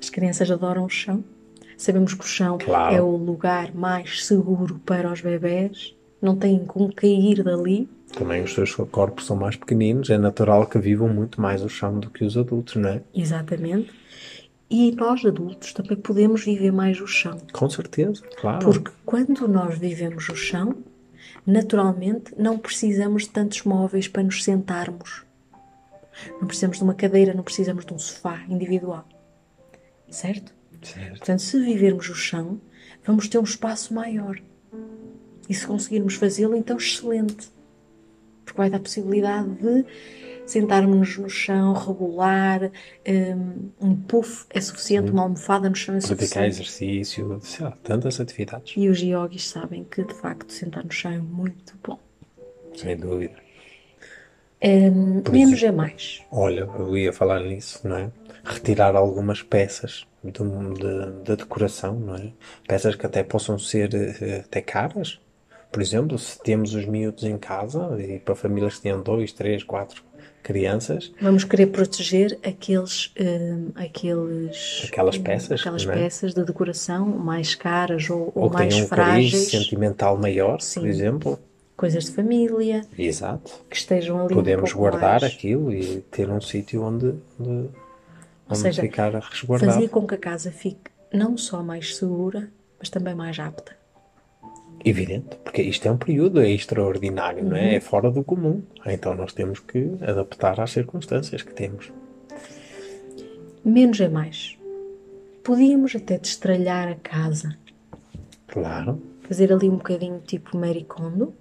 As 0.00 0.10
crianças 0.10 0.50
adoram 0.50 0.84
o 0.84 0.88
chão. 0.88 1.22
Sabemos 1.76 2.12
que 2.14 2.24
o 2.24 2.26
chão 2.26 2.58
Claro. 2.58 2.94
é 2.94 3.00
o 3.00 3.16
lugar 3.16 3.74
mais 3.74 4.26
seguro 4.26 4.80
para 4.84 5.10
os 5.10 5.20
bebés. 5.20 5.94
Não 6.20 6.36
têm 6.36 6.64
como 6.66 6.92
cair 6.92 7.42
dali. 7.42 7.88
Também 8.12 8.42
os 8.42 8.52
seus 8.52 8.74
corpos 8.74 9.26
são 9.26 9.36
mais 9.36 9.56
pequeninos, 9.56 10.10
é 10.10 10.18
natural 10.18 10.66
que 10.66 10.78
vivam 10.78 11.08
muito 11.08 11.40
mais 11.40 11.62
o 11.62 11.68
chão 11.68 11.98
do 11.98 12.10
que 12.10 12.24
os 12.24 12.36
adultos, 12.36 12.76
não 12.76 12.88
é? 12.88 13.02
Exatamente. 13.14 13.92
E 14.68 14.92
nós 14.92 15.24
adultos 15.24 15.72
também 15.72 15.96
podemos 15.96 16.44
viver 16.44 16.72
mais 16.72 17.00
o 17.00 17.06
chão. 17.06 17.38
Com 17.52 17.68
certeza, 17.68 18.22
claro. 18.40 18.64
Porque 18.64 18.92
quando 19.04 19.48
nós 19.48 19.78
vivemos 19.78 20.28
o 20.28 20.36
chão, 20.36 20.76
naturalmente 21.46 22.32
não 22.38 22.56
precisamos 22.56 23.24
de 23.24 23.30
tantos 23.30 23.64
móveis 23.64 24.06
para 24.06 24.22
nos 24.22 24.44
sentarmos. 24.44 25.24
Não 26.40 26.46
precisamos 26.46 26.76
de 26.78 26.84
uma 26.84 26.94
cadeira, 26.94 27.34
não 27.34 27.42
precisamos 27.42 27.84
de 27.84 27.92
um 27.92 27.98
sofá 27.98 28.44
individual. 28.48 29.08
Certo? 30.08 30.52
Certo. 30.82 31.18
Portanto, 31.18 31.40
se 31.40 31.60
vivermos 31.60 32.08
o 32.08 32.14
chão, 32.14 32.60
vamos 33.04 33.28
ter 33.28 33.38
um 33.38 33.44
espaço 33.44 33.92
maior. 33.92 34.40
E 35.48 35.54
se 35.54 35.66
conseguirmos 35.66 36.14
fazê-lo, 36.14 36.54
então 36.54 36.76
excelente. 36.76 37.48
Porque 38.50 38.58
vai 38.62 38.68
dar 38.70 38.80
possibilidade 38.80 39.48
de 39.48 39.84
sentarmos 40.44 41.16
no 41.16 41.30
chão, 41.30 41.72
rebolar, 41.72 42.72
hum, 43.06 43.70
um 43.80 43.94
puff 43.94 44.44
é 44.50 44.60
suficiente, 44.60 45.12
uma 45.12 45.22
almofada 45.22 45.70
no 45.70 45.76
chão 45.76 45.94
é 45.94 45.98
Praticar 46.00 46.18
suficiente. 46.18 46.48
exercício, 46.48 47.40
sei 47.44 47.64
lá, 47.64 47.76
tantas 47.84 48.18
atividades. 48.20 48.74
E 48.76 48.88
os 48.88 49.00
yogis 49.00 49.48
sabem 49.48 49.84
que, 49.84 50.02
de 50.02 50.12
facto, 50.14 50.52
sentar 50.52 50.84
no 50.84 50.90
chão 50.90 51.12
é 51.12 51.18
muito 51.18 51.74
bom. 51.84 51.98
Sem 52.74 52.96
dúvida. 52.96 53.36
Por 55.24 55.32
menos 55.32 55.62
é 55.62 55.70
mais. 55.70 56.22
Olha, 56.32 56.68
eu 56.78 56.96
ia 56.96 57.12
falar 57.12 57.40
nisso, 57.40 57.86
não 57.86 57.96
é? 57.96 58.10
Retirar 58.44 58.96
algumas 58.96 59.42
peças 59.42 60.06
do- 60.24 60.74
de- 60.74 61.24
da 61.24 61.34
decoração, 61.36 61.98
não 61.98 62.16
é? 62.16 62.32
Peças 62.66 62.96
que 62.96 63.06
até 63.06 63.22
possam 63.22 63.58
ser 63.58 63.94
eh, 63.94 64.40
até 64.44 64.60
caras. 64.60 65.20
Por 65.70 65.80
exemplo, 65.80 66.18
se 66.18 66.38
temos 66.42 66.74
os 66.74 66.84
miúdos 66.84 67.24
em 67.24 67.38
casa 67.38 67.96
e 68.00 68.18
para 68.18 68.34
famílias 68.34 68.76
que 68.76 68.82
tenham 68.82 69.02
dois, 69.02 69.32
três, 69.32 69.62
quatro 69.62 70.02
crianças, 70.42 71.12
Vamos 71.20 71.44
querer 71.44 71.66
proteger 71.66 72.38
aqueles, 72.42 73.12
hum, 73.20 73.70
aqueles, 73.74 74.82
Aquelas 74.88 75.18
peças, 75.18 75.60
aquelas 75.60 75.86
é? 75.86 75.92
peças 75.92 76.34
de 76.34 76.44
decoração 76.44 77.06
mais 77.06 77.54
caras 77.54 78.08
ou, 78.10 78.32
ou 78.34 78.44
ou 78.44 78.50
que 78.50 78.56
mais 78.56 78.74
um 78.74 78.86
cariz 78.86 78.88
frágeis, 78.88 79.50
sentimental 79.50 80.16
maior, 80.16 80.60
Sim. 80.60 80.80
por 80.80 80.88
exemplo, 80.88 81.38
coisas 81.76 82.04
de 82.04 82.12
família, 82.12 82.82
exato. 82.98 83.52
que 83.68 83.76
estejam 83.76 84.24
ali 84.24 84.34
Podemos 84.34 84.74
um 84.74 84.78
guardar 84.78 85.20
mais. 85.20 85.24
aquilo 85.24 85.72
e 85.72 86.00
ter 86.10 86.28
um 86.28 86.40
sítio 86.40 86.82
onde, 86.82 87.14
onde, 87.38 87.68
onde 88.48 88.58
seja, 88.58 88.82
ficar 88.82 89.14
resguardado. 89.14 89.72
Fazer 89.72 89.88
com 89.88 90.06
que 90.06 90.14
a 90.14 90.18
casa 90.18 90.50
fique 90.50 90.90
não 91.12 91.36
só 91.36 91.62
mais 91.62 91.96
segura, 91.96 92.48
mas 92.78 92.88
também 92.88 93.14
mais 93.14 93.38
apta. 93.38 93.79
Evidente, 94.84 95.36
porque 95.44 95.60
isto 95.62 95.86
é 95.86 95.90
um 95.90 95.96
período 95.98 96.40
extraordinário, 96.42 97.42
não 97.44 97.50
Uhum. 97.50 97.56
é? 97.56 97.74
É 97.76 97.80
fora 97.80 98.10
do 98.10 98.24
comum. 98.24 98.62
Então 98.86 99.14
nós 99.14 99.32
temos 99.32 99.60
que 99.60 99.90
adaptar 100.00 100.58
às 100.60 100.70
circunstâncias 100.70 101.42
que 101.42 101.52
temos. 101.52 101.92
Menos 103.64 104.00
é 104.00 104.08
mais. 104.08 104.56
Podíamos 105.44 105.94
até 105.94 106.18
destralhar 106.18 106.88
a 106.88 106.94
casa, 106.94 107.56
Claro, 108.46 109.00
fazer 109.22 109.52
ali 109.52 109.68
um 109.68 109.76
bocadinho 109.76 110.20
tipo 110.26 110.56
Mary 110.56 110.84
Kondo, 110.84 111.32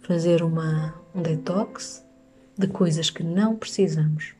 fazer 0.00 0.42
uma, 0.42 0.94
um 1.14 1.22
detox 1.22 2.04
de 2.56 2.66
coisas 2.66 3.08
que 3.10 3.22
não 3.22 3.54
precisamos. 3.56 4.34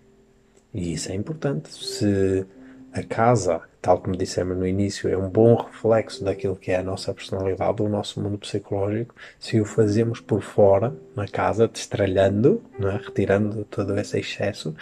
e 0.75 0.92
isso 0.94 1.11
é 1.12 1.14
importante. 1.14 1.68
Se 1.73 2.44
a 2.92 3.03
casa, 3.03 3.61
tal 3.88 4.03
como 4.03 4.18
dissemos 4.18 4.55
no 4.55 4.66
início, 4.66 5.09
é 5.09 5.16
um 5.16 5.31
bom 5.31 5.55
reflexo 5.55 6.22
daquilo 6.22 6.55
que 6.55 6.70
é 6.70 6.77
a 6.77 6.83
nossa 6.83 7.14
personalidade, 7.14 7.81
o 7.81 7.88
nosso 7.88 8.20
mundo 8.20 8.37
psicológico, 8.37 9.14
se 9.40 9.59
o 9.59 9.64
fazemos 9.64 10.20
por 10.20 10.42
fora, 10.42 10.94
na 11.16 11.27
casa, 11.27 11.66
destralhando, 11.66 12.62
não 12.79 12.90
é? 12.90 12.98
retirando 12.98 13.64
todo 13.64 13.98
esse 13.98 14.18
excesso, 14.18 14.77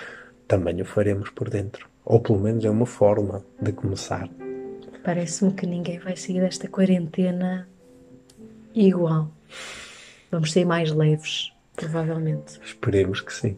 também 0.49 0.83
o 0.83 0.85
faremos 0.85 1.31
por 1.31 1.49
dentro. 1.49 1.89
Ou 2.05 2.19
pelo 2.19 2.41
menos 2.41 2.65
é 2.65 2.71
uma 2.71 2.85
forma 2.85 3.45
de 3.63 3.71
começar. 3.71 4.29
Parece-me 5.05 5.53
que 5.53 5.69
ninguém 5.69 6.01
vai 6.01 6.17
sair 6.17 6.41
desta 6.41 6.67
quarentena 6.67 7.69
igual. 8.75 9.31
Vamos 10.33 10.51
ser 10.51 10.65
mais 10.65 10.91
leves, 10.91 11.53
provavelmente. 11.77 12.59
Esperemos 12.61 13.21
que 13.21 13.33
sim. 13.33 13.57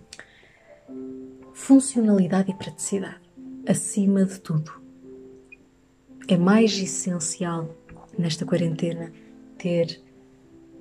Funcionalidade 1.54 2.50
e 2.50 2.54
praticidade, 2.54 3.22
acima 3.66 4.26
de 4.26 4.38
tudo. 4.40 4.87
É 6.28 6.36
mais 6.36 6.78
essencial 6.78 7.74
nesta 8.18 8.44
quarentena 8.44 9.10
ter 9.56 9.98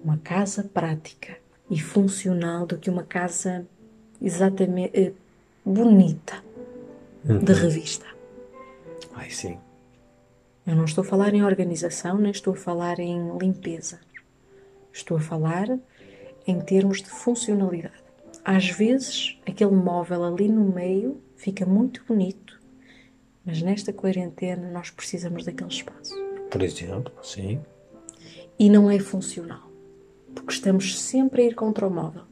uma 0.03 0.17
casa 0.17 0.63
prática 0.63 1.37
e 1.69 1.79
funcional 1.79 2.65
do 2.65 2.77
que 2.77 2.89
uma 2.89 3.03
casa 3.03 3.65
exatamente 4.21 4.91
eh, 4.93 5.13
bonita 5.65 6.43
de 7.23 7.53
revista. 7.53 8.05
Ai 9.13 9.29
sim. 9.29 9.57
Eu 10.65 10.75
não 10.75 10.83
estou 10.83 11.01
a 11.01 11.07
falar 11.07 11.33
em 11.33 11.43
organização, 11.43 12.17
nem 12.17 12.31
estou 12.31 12.53
a 12.53 12.57
falar 12.57 12.99
em 12.99 13.37
limpeza. 13.37 14.01
Estou 14.91 15.15
a 15.15 15.21
falar 15.21 15.79
em 16.45 16.59
termos 16.59 17.01
de 17.01 17.09
funcionalidade. 17.09 18.03
Às 18.43 18.69
vezes, 18.69 19.39
aquele 19.47 19.71
móvel 19.71 20.23
ali 20.23 20.49
no 20.49 20.65
meio 20.65 21.21
fica 21.35 21.65
muito 21.65 22.03
bonito, 22.05 22.46
mas 23.47 23.61
nesta 23.61 23.93
quarentena 23.93 24.69
nós 24.69 24.91
precisamos 24.91 25.45
daquele 25.45 25.69
espaço. 25.71 26.13
Por 26.51 26.61
exemplo, 26.61 27.11
sim. 27.23 27.59
E 28.59 28.69
não 28.69 28.91
é 28.91 28.99
funcional, 28.99 29.71
porque 30.35 30.51
estamos 30.51 30.99
sempre 30.99 31.41
a 31.43 31.45
ir 31.45 31.55
contra 31.55 31.87
o 31.87 31.89
móvel. 31.89 32.23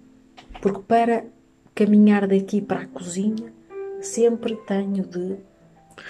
Porque 0.62 0.82
para 0.86 1.26
caminhar 1.74 2.28
daqui 2.28 2.62
para 2.62 2.82
a 2.82 2.88
cozinha, 2.88 3.54
sempre 4.02 4.56
tenho 4.68 5.04
de 5.06 5.38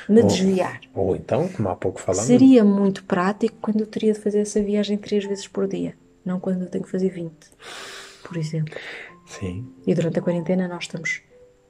me 0.09 0.21
Ou- 0.21 0.27
desviar. 0.27 0.81
Ou 0.93 1.15
então, 1.15 1.47
como 1.49 1.69
há 1.69 1.75
pouco 1.75 1.99
falamos, 2.01 2.25
Seria 2.25 2.63
muito 2.63 3.03
prático 3.03 3.55
quando 3.61 3.81
eu 3.81 3.87
teria 3.87 4.13
de 4.13 4.19
fazer 4.19 4.39
essa 4.39 4.61
viagem 4.61 4.97
três 4.97 5.23
vezes 5.25 5.47
por 5.47 5.67
dia, 5.67 5.95
não 6.25 6.39
quando 6.39 6.63
eu 6.63 6.69
tenho 6.69 6.83
que 6.83 6.89
fazer 6.89 7.09
20, 7.09 7.31
por 8.23 8.37
exemplo. 8.37 8.73
sim, 9.27 9.67
E 9.85 9.93
durante 9.93 10.17
a 10.17 10.21
quarentena 10.21 10.67
nós 10.67 10.85
estamos 10.85 11.21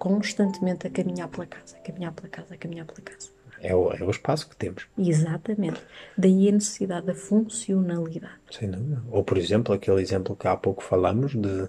constantemente 0.06 0.86
a 0.86 0.90
caminhar 0.92 1.28
pela 1.30 1.48
casa, 1.48 1.76
a 1.78 1.80
caminhar 1.80 2.12
pela 2.14 2.28
casa, 2.30 2.54
a 2.54 2.58
caminhar 2.58 2.86
pela 2.86 3.02
casa. 3.02 3.30
é 3.60 3.74
o, 3.74 3.92
é 3.92 4.04
o 4.04 4.12
espaço 4.12 4.48
que 4.48 4.56
temos, 4.56 4.86
Exatamente. 4.96 5.82
Daí 6.16 6.48
a 6.48 6.52
necessidade 6.52 7.08
da 7.08 7.16
funcionalidade. 7.16 8.36
sem 8.52 8.70
dúvida. 8.70 9.02
Ou, 9.10 9.24
por 9.24 9.38
exemplo, 9.38 9.74
aquele 9.74 10.00
exemplo 10.02 10.36
que 10.36 10.48
há 10.48 10.56
pouco 10.56 10.84
falamos 10.84 11.32
de 11.34 11.68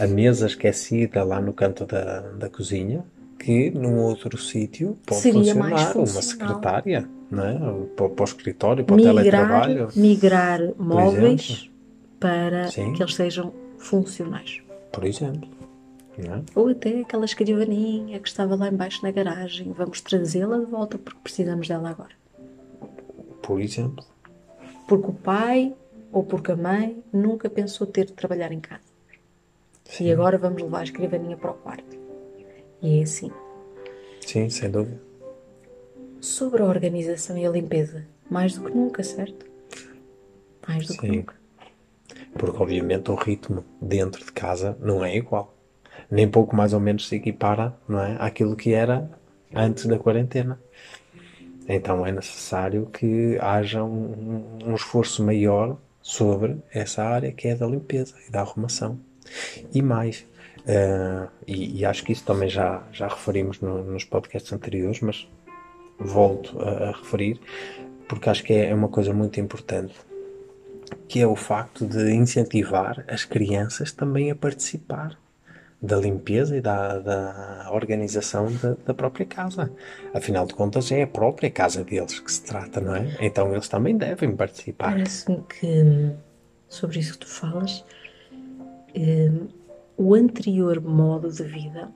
a 0.00 0.06
mesa 0.08 0.46
esquecida 0.46 1.22
lá 1.22 1.40
no 1.40 1.52
canto 1.52 1.86
da, 1.86 2.20
da 2.32 2.48
cozinha, 2.50 3.04
que 3.38 3.70
num 3.70 3.96
outro 3.98 4.36
sítio 4.38 4.98
pode 5.06 5.20
Seria 5.20 5.54
mais 5.54 5.82
funcionar, 5.82 5.96
uma 5.96 6.22
secretária, 6.22 7.08
não 7.30 7.44
é? 7.46 7.86
Para, 7.96 8.08
para 8.08 8.22
o 8.22 8.24
escritório, 8.24 8.84
para 8.84 8.94
o 8.94 8.96
Migrar, 8.96 9.14
teletrabalho. 9.24 9.88
migrar 9.94 10.60
móveis 10.78 11.70
para 12.18 12.68
Sim. 12.70 12.92
que 12.94 13.02
eles 13.02 13.14
sejam 13.14 13.52
funcionais. 13.78 14.60
Por 14.92 15.04
exemplo. 15.04 15.48
Não 16.18 16.34
é? 16.36 16.42
Ou 16.54 16.68
até 16.68 17.00
aquela 17.00 17.24
escrivaninha 17.24 18.18
que 18.20 18.28
estava 18.28 18.54
lá 18.54 18.68
embaixo 18.68 19.02
na 19.02 19.10
garagem. 19.10 19.72
Vamos 19.72 20.00
trazê-la 20.00 20.58
de 20.58 20.66
volta 20.66 20.98
porque 20.98 21.20
precisamos 21.22 21.66
dela 21.68 21.90
agora. 21.90 22.14
Por 23.42 23.60
exemplo. 23.60 24.04
Porque 24.86 25.08
o 25.08 25.12
pai 25.14 25.74
ou 26.12 26.22
porque 26.22 26.52
a 26.52 26.56
mãe 26.56 27.02
nunca 27.12 27.48
pensou 27.48 27.86
ter 27.86 28.04
de 28.06 28.12
trabalhar 28.12 28.52
em 28.52 28.60
casa. 28.60 28.82
Sim, 29.84 30.04
E 30.06 30.12
agora 30.12 30.36
vamos 30.38 30.62
levar 30.62 30.80
a 30.80 30.84
escrivaninha 30.84 31.36
para 31.36 31.50
o 31.50 31.54
quarto. 31.54 31.96
E 32.82 32.98
é 33.00 33.02
assim. 33.02 33.30
sim, 34.20 34.48
sem 34.50 34.70
dúvida. 34.70 35.00
Sobre 36.20 36.62
a 36.62 36.66
organização 36.66 37.36
e 37.36 37.44
a 37.46 37.50
limpeza, 37.50 38.06
mais 38.30 38.54
do 38.56 38.64
que 38.64 38.70
nunca, 38.76 39.02
certo? 39.02 39.46
Mais 40.68 40.86
do 40.86 40.94
que 40.96 41.06
Sim. 41.06 41.16
nunca. 41.16 41.34
Porque, 42.34 42.62
obviamente, 42.62 43.10
o 43.10 43.14
ritmo 43.14 43.64
dentro 43.80 44.24
de 44.24 44.30
casa 44.32 44.76
não 44.80 45.04
é 45.04 45.16
igual. 45.16 45.52
Nem 46.10 46.28
pouco 46.28 46.54
mais 46.54 46.72
ou 46.72 46.80
menos 46.80 47.08
se 47.08 47.16
equipara, 47.16 47.74
não 47.88 48.00
é? 48.00 48.16
Àquilo 48.18 48.56
que 48.56 48.72
era 48.72 49.10
antes 49.54 49.86
da 49.86 49.98
quarentena. 49.98 50.58
Então 51.68 52.04
é 52.06 52.12
necessário 52.12 52.86
que 52.86 53.38
haja 53.40 53.82
um, 53.84 54.58
um 54.64 54.74
esforço 54.74 55.24
maior 55.24 55.76
sobre 56.02 56.56
essa 56.72 57.04
área 57.04 57.32
que 57.32 57.48
é 57.48 57.54
da 57.54 57.66
limpeza 57.66 58.14
e 58.26 58.30
da 58.30 58.40
arrumação. 58.40 58.98
E 59.72 59.80
mais, 59.80 60.26
uh, 60.60 61.30
e, 61.46 61.80
e, 61.80 61.84
acho 61.84 62.04
que 62.04 62.12
isso 62.12 62.24
também 62.24 62.48
já, 62.48 62.82
já 62.92 63.06
referimos 63.06 63.60
no, 63.60 63.84
nos 63.84 64.04
podcasts 64.04 64.52
anteriores, 64.52 65.00
mas 65.00 65.28
volto 65.98 66.60
a, 66.60 66.88
a, 66.88 66.92
referir, 66.92 67.40
porque 68.08 68.28
acho 68.28 68.42
que 68.42 68.52
é, 68.52 68.70
é 68.70 68.74
uma 68.74 68.88
coisa 68.88 69.14
muito 69.14 69.38
importante, 69.40 69.94
que 71.08 71.20
é 71.20 71.26
o 71.26 71.36
facto 71.36 71.86
de 71.86 72.12
incentivar 72.12 73.04
as 73.08 73.24
crianças 73.24 73.92
também 73.92 74.30
a 74.30 74.34
participar 74.34 75.16
da 75.82 75.96
limpeza 75.96 76.56
e 76.56 76.60
da, 76.60 76.98
da 77.00 77.68
organização 77.72 78.46
da, 78.62 78.76
da, 78.86 78.94
própria 78.94 79.26
casa. 79.26 79.72
Afinal 80.14 80.46
de 80.46 80.54
contas, 80.54 80.92
é 80.92 81.02
a 81.02 81.06
própria 81.08 81.50
casa 81.50 81.82
deles 81.82 82.20
que 82.20 82.30
se 82.30 82.44
trata, 82.44 82.80
não 82.80 82.94
é? 82.94 83.16
Então 83.20 83.50
eles 83.52 83.68
também 83.68 83.96
devem 83.96 84.36
participar. 84.36 84.92
Parece-me 84.92 85.42
que, 85.42 86.12
sobre 86.68 87.00
isso 87.00 87.14
que 87.14 87.18
tu 87.18 87.28
falas, 87.28 87.84
um, 88.94 89.48
o 89.96 90.14
anterior 90.14 90.80
modo 90.80 91.30
de 91.32 91.42
vida 91.42 91.90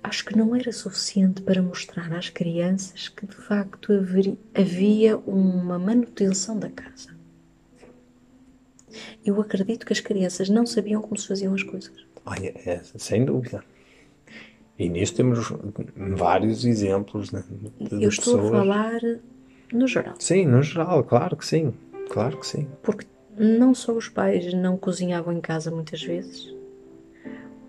acho 0.00 0.24
que 0.24 0.36
não 0.36 0.54
era 0.54 0.70
suficiente 0.72 1.42
para 1.42 1.60
mostrar 1.60 2.12
às 2.12 2.30
crianças 2.30 3.08
que 3.08 3.26
de 3.26 3.34
facto 3.34 3.92
havia 4.54 5.18
uma 5.18 5.76
manutenção 5.76 6.56
da 6.56 6.70
casa. 6.70 7.18
Eu 9.24 9.40
acredito 9.40 9.84
que 9.84 9.92
as 9.92 10.00
crianças 10.00 10.48
não 10.48 10.64
sabiam 10.64 11.02
como 11.02 11.18
se 11.18 11.28
faziam 11.28 11.52
as 11.52 11.62
coisas. 11.62 12.07
Olha, 12.30 12.52
é, 12.66 12.80
sem 12.98 13.24
dúvida. 13.24 13.64
E 14.78 14.88
nisto 14.88 15.16
temos 15.16 15.50
vários 15.96 16.64
exemplos 16.64 17.30
de, 17.30 17.40
de 17.88 18.02
Eu 18.04 18.10
estou 18.10 18.34
pessoas. 18.34 18.46
a 18.46 18.50
falar 18.50 19.00
no 19.72 19.86
geral. 19.86 20.14
Sim, 20.18 20.46
no 20.46 20.62
geral, 20.62 21.02
claro 21.04 21.36
que 21.36 21.46
sim. 21.46 21.72
Claro 22.10 22.36
que 22.38 22.46
sim. 22.46 22.68
Porque 22.82 23.06
não 23.36 23.74
só 23.74 23.92
os 23.92 24.08
pais 24.08 24.52
não 24.52 24.76
cozinhavam 24.76 25.32
em 25.32 25.40
casa 25.40 25.70
muitas 25.70 26.02
vezes, 26.02 26.54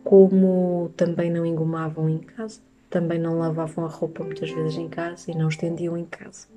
como 0.04 0.92
também 0.98 1.32
não 1.32 1.46
engomavam 1.46 2.10
em 2.10 2.20
casa, 2.20 2.60
também 2.90 3.18
não 3.18 3.40
lavavam 3.40 3.86
a 3.86 3.90
roupa 3.90 4.24
muitas 4.24 4.52
vezes 4.52 4.78
em 4.78 4.90
casa 4.90 5.32
e 5.32 5.36
não 5.36 5.48
estendiam 5.48 5.98
em 5.98 6.06
casa. 6.06 6.48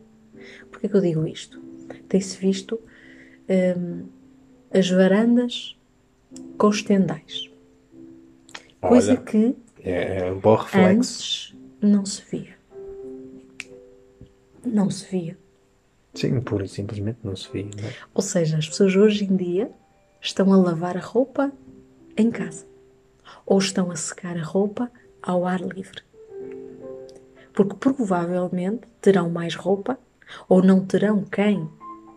Porquê 0.71 0.89
que 0.89 0.97
eu 0.97 1.01
digo 1.01 1.27
isto? 1.27 1.61
Tem-se 2.09 2.37
visto 2.37 2.81
hum, 3.49 4.07
as 4.73 4.91
varandas 4.91 5.79
com 6.59 6.67
os 6.69 6.83
tendais. 6.83 7.52
Coisa 8.83 9.13
Olha, 9.13 9.21
que 9.23 9.57
é, 9.81 10.19
é 10.19 10.33
um 10.33 10.41
bom 10.41 10.57
reflexo. 10.57 10.89
antes 10.91 11.57
não 11.81 12.05
se 12.05 12.23
via. 12.29 12.57
Não 14.65 14.91
se 14.91 15.07
via. 15.07 15.39
Sim, 16.15 16.41
pura 16.41 16.65
e 16.65 16.69
simplesmente 16.69 17.19
não 17.23 17.37
se 17.37 17.49
via. 17.53 17.71
Não 17.81 17.89
é? 17.89 17.93
Ou 18.13 18.23
seja, 18.23 18.59
as 18.59 18.69
pessoas 18.69 18.97
hoje 18.97 19.25
em 19.25 19.37
dia 19.37 19.71
estão 20.21 20.53
a 20.53 20.57
lavar 20.57 20.97
a 20.97 21.01
roupa 21.01 21.53
em 22.17 22.29
casa 22.29 22.67
ou 23.47 23.59
estão 23.59 23.89
a 23.91 23.97
secar 23.97 24.37
a 24.37 24.43
roupa 24.43 24.91
ao 25.23 25.47
ar 25.47 25.61
livre. 25.61 26.03
Porque 27.53 27.77
provavelmente 27.77 28.83
terão 29.01 29.31
mais 29.31 29.55
roupa 29.55 29.97
ou 30.49 30.61
não 30.61 30.85
terão 30.85 31.23
quem 31.23 31.71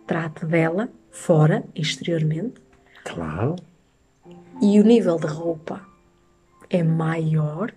trate 0.04 0.44
dela 0.44 0.88
fora, 1.12 1.64
exteriormente. 1.76 2.60
Claro. 3.04 3.54
E 4.60 4.80
o 4.80 4.84
nível 4.84 5.16
de 5.16 5.26
roupa 5.26 5.80
é 6.70 6.82
maior. 6.82 7.72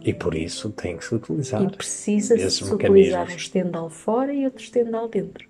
E 0.00 0.12
por 0.12 0.34
isso 0.34 0.70
tem 0.70 0.96
que 0.96 1.04
se 1.04 1.14
utilizar. 1.14 1.62
E 1.62 1.70
precisa-se 1.70 2.64
utilizar 2.64 3.28
um 3.28 3.36
estendal 3.36 3.88
fora 3.88 4.32
e 4.32 4.44
outro 4.44 4.62
estendal 4.62 5.08
dentro. 5.08 5.48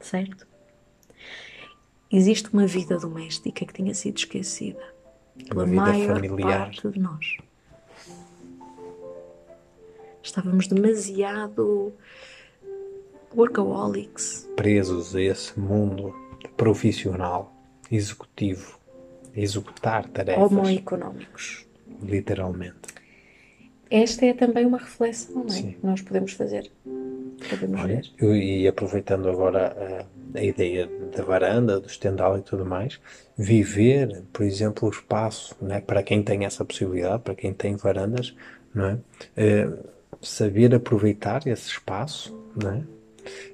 Certo? 0.00 0.46
Existe 2.10 2.50
uma 2.52 2.66
vida 2.66 2.98
doméstica 2.98 3.64
que 3.64 3.72
tinha 3.72 3.94
sido 3.94 4.18
esquecida 4.18 4.82
pela 5.48 5.64
maior 5.64 6.16
familiar. 6.16 6.58
parte 6.66 6.88
de 6.88 6.98
nós. 6.98 7.36
Estávamos 10.22 10.66
demasiado 10.66 11.92
workaholics. 13.34 14.48
Presos 14.56 15.16
a 15.16 15.22
esse 15.22 15.58
mundo 15.58 16.14
profissional, 16.56 17.52
executivo, 17.90 18.78
executar 19.34 20.06
tarefas. 20.08 20.50
Homoeconómicos. 20.50 21.66
Literalmente. 22.02 22.92
Esta 23.90 24.24
é 24.24 24.32
também 24.32 24.64
uma 24.64 24.78
reflexão, 24.78 25.44
não 25.44 25.54
é? 25.54 25.62
Que 25.62 25.78
nós 25.82 26.00
podemos 26.00 26.32
fazer. 26.32 26.70
Podemos 27.50 27.80
Olha, 27.80 27.96
ver. 27.96 28.10
Eu, 28.18 28.34
e 28.34 28.66
aproveitando 28.66 29.28
agora 29.28 30.06
a, 30.34 30.38
a, 30.38 30.42
ideia 30.42 30.88
da 31.14 31.22
varanda, 31.22 31.78
do 31.78 31.86
estendal 31.86 32.38
e 32.38 32.40
tudo 32.40 32.64
mais, 32.64 32.98
viver, 33.36 34.22
por 34.32 34.44
exemplo, 34.44 34.88
o 34.88 34.90
espaço, 34.90 35.54
não 35.60 35.74
é? 35.74 35.80
para 35.80 36.02
quem 36.02 36.22
tem 36.22 36.46
essa 36.46 36.64
possibilidade, 36.64 37.22
para 37.22 37.34
quem 37.34 37.52
tem 37.52 37.76
varandas, 37.76 38.34
não 38.74 38.86
é? 38.86 38.98
é 39.36 39.68
saber 40.22 40.74
aproveitar 40.74 41.46
esse 41.46 41.68
espaço, 41.68 42.34
não 42.56 42.72
é? 42.72 42.82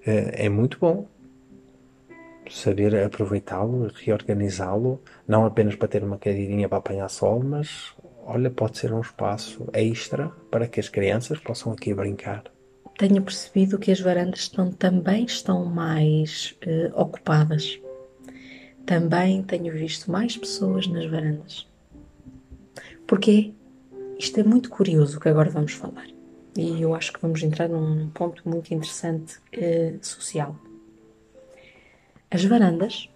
é, 0.06 0.46
é 0.46 0.48
muito 0.48 0.78
bom 0.78 1.08
saber 2.50 2.96
aproveitá-lo, 2.96 3.90
reorganizá-lo, 3.94 5.00
não 5.26 5.44
apenas 5.44 5.74
para 5.74 5.88
ter 5.88 6.02
uma 6.02 6.18
cadeirinha 6.18 6.68
para 6.68 6.78
apanhar 6.78 7.08
sol, 7.08 7.42
mas 7.42 7.94
olha, 8.24 8.50
pode 8.50 8.78
ser 8.78 8.92
um 8.92 9.00
espaço 9.00 9.68
extra 9.72 10.28
para 10.50 10.66
que 10.66 10.78
as 10.78 10.88
crianças 10.88 11.38
possam 11.38 11.72
aqui 11.72 11.94
brincar. 11.94 12.44
Tenho 12.98 13.22
percebido 13.22 13.78
que 13.78 13.90
as 13.90 14.00
varandas 14.00 14.40
estão, 14.40 14.72
também 14.72 15.24
estão 15.24 15.64
mais 15.64 16.56
eh, 16.62 16.90
ocupadas. 16.94 17.80
Também 18.84 19.42
tenho 19.42 19.72
visto 19.72 20.10
mais 20.10 20.36
pessoas 20.36 20.86
nas 20.88 21.06
varandas. 21.06 21.68
Porque 23.06 23.54
isto 24.18 24.40
é 24.40 24.42
muito 24.42 24.68
curioso 24.68 25.20
que 25.20 25.28
agora 25.28 25.48
vamos 25.48 25.72
falar. 25.72 26.06
E 26.56 26.82
eu 26.82 26.92
acho 26.94 27.12
que 27.12 27.22
vamos 27.22 27.40
entrar 27.42 27.68
num 27.68 28.10
ponto 28.10 28.46
muito 28.48 28.74
interessante 28.74 29.38
eh, 29.52 29.94
social. 30.02 30.56
As 32.30 32.44
varandas. 32.44 33.08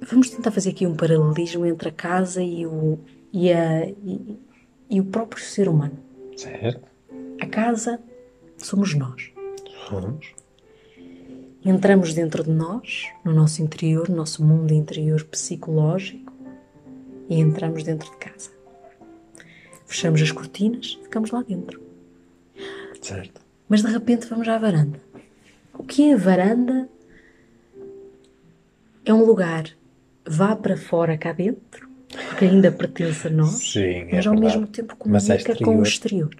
Vamos 0.00 0.30
tentar 0.30 0.50
fazer 0.50 0.70
aqui 0.70 0.86
um 0.86 0.94
paralelismo 0.94 1.66
entre 1.66 1.88
a 1.88 1.92
casa 1.92 2.42
e 2.42 2.66
o, 2.66 2.98
e, 3.32 3.52
a, 3.52 3.88
e, 3.88 4.38
e 4.90 5.00
o 5.00 5.04
próprio 5.04 5.42
ser 5.42 5.68
humano. 5.68 5.98
Certo. 6.36 6.86
A 7.40 7.46
casa 7.46 8.00
somos 8.56 8.94
nós. 8.94 9.32
Somos. 9.88 10.34
Entramos 11.64 12.14
dentro 12.14 12.44
de 12.44 12.50
nós, 12.50 13.08
no 13.24 13.32
nosso 13.32 13.62
interior, 13.62 14.08
no 14.08 14.16
nosso 14.16 14.44
mundo 14.44 14.72
interior 14.72 15.24
psicológico, 15.24 16.32
e 17.28 17.40
entramos 17.40 17.82
dentro 17.82 18.10
de 18.10 18.16
casa. 18.16 18.50
Fechamos 19.86 20.22
as 20.22 20.30
cortinas, 20.30 20.98
ficamos 21.02 21.30
lá 21.30 21.42
dentro. 21.42 21.82
Certo. 23.00 23.40
Mas 23.68 23.82
de 23.82 23.90
repente 23.90 24.26
vamos 24.26 24.48
à 24.48 24.58
varanda. 24.58 25.00
O 25.78 25.84
que 25.84 26.10
é 26.10 26.14
a 26.14 26.16
varanda? 26.16 26.88
É 29.04 29.14
um 29.14 29.24
lugar, 29.24 29.64
vá 30.26 30.54
para 30.54 30.76
fora 30.76 31.16
cá 31.16 31.32
dentro, 31.32 31.88
porque 32.26 32.44
ainda 32.46 32.70
pertence 32.72 33.28
a 33.28 33.30
nós, 33.30 33.72
Sim, 33.72 33.80
é 33.80 34.08
mas 34.16 34.26
ao 34.26 34.34
verdade. 34.34 34.40
mesmo 34.58 34.66
tempo 34.66 34.92
é 34.92 34.96
comunica 34.96 35.52
é 35.52 35.64
com 35.64 35.78
o 35.78 35.82
exterior. 35.82 36.34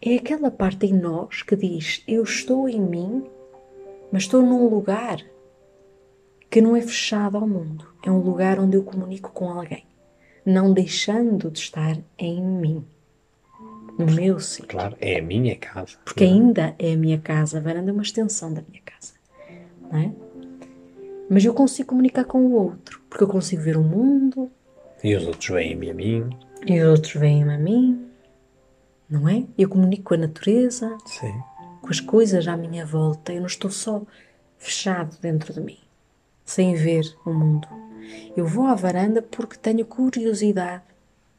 É 0.00 0.14
aquela 0.14 0.50
parte 0.50 0.86
em 0.86 0.94
nós 0.94 1.42
que 1.42 1.56
diz: 1.56 2.02
Eu 2.06 2.22
estou 2.22 2.68
em 2.68 2.80
mim, 2.80 3.24
mas 4.10 4.22
estou 4.22 4.40
num 4.40 4.68
lugar 4.68 5.18
que 6.48 6.62
não 6.62 6.76
é 6.76 6.80
fechado 6.80 7.36
ao 7.36 7.46
mundo. 7.46 7.86
É 8.04 8.10
um 8.10 8.20
lugar 8.20 8.58
onde 8.58 8.76
eu 8.76 8.84
comunico 8.84 9.32
com 9.32 9.50
alguém, 9.50 9.84
não 10.46 10.72
deixando 10.72 11.50
de 11.50 11.58
estar 11.58 11.98
em 12.18 12.40
mim 12.40 12.84
no 13.98 14.06
meu 14.06 14.40
sítio. 14.40 14.68
Claro, 14.68 14.96
é 15.00 15.18
a 15.18 15.22
minha 15.22 15.56
casa. 15.56 15.96
Porque 16.04 16.24
ainda 16.24 16.74
é 16.78 16.92
a 16.92 16.96
minha 16.96 17.18
casa, 17.18 17.58
a 17.58 17.60
varanda 17.60 17.90
é 17.90 17.92
uma 17.92 18.02
extensão 18.02 18.52
da 18.52 18.62
minha 18.62 18.82
casa. 18.84 19.14
Não 19.90 19.98
é? 19.98 20.12
Mas 21.28 21.44
eu 21.44 21.54
consigo 21.54 21.88
comunicar 21.88 22.24
com 22.24 22.44
o 22.46 22.52
outro, 22.52 23.00
porque 23.08 23.24
eu 23.24 23.28
consigo 23.28 23.62
ver 23.62 23.76
o 23.76 23.82
mundo. 23.82 24.50
E 25.02 25.14
os 25.14 25.26
outros 25.26 25.48
vêm 25.48 25.72
a 25.90 25.94
mim. 25.94 26.30
E 26.66 26.80
os 26.80 26.88
outros 26.88 27.14
vêm 27.14 27.42
a 27.44 27.58
mim. 27.58 28.06
Não 29.08 29.28
é? 29.28 29.44
Eu 29.56 29.68
comunico 29.68 30.04
com 30.04 30.14
a 30.14 30.18
natureza. 30.18 30.96
Sim. 31.06 31.32
Com 31.80 31.88
as 31.88 32.00
coisas 32.00 32.46
à 32.46 32.56
minha 32.56 32.84
volta. 32.86 33.32
Eu 33.32 33.40
não 33.40 33.46
estou 33.46 33.70
só 33.70 34.02
fechado 34.58 35.16
dentro 35.20 35.52
de 35.52 35.60
mim, 35.60 35.78
sem 36.44 36.74
ver 36.74 37.04
o 37.26 37.32
mundo. 37.32 37.66
Eu 38.36 38.46
vou 38.46 38.66
à 38.66 38.74
varanda 38.74 39.20
porque 39.20 39.56
tenho 39.56 39.84
curiosidade 39.84 40.84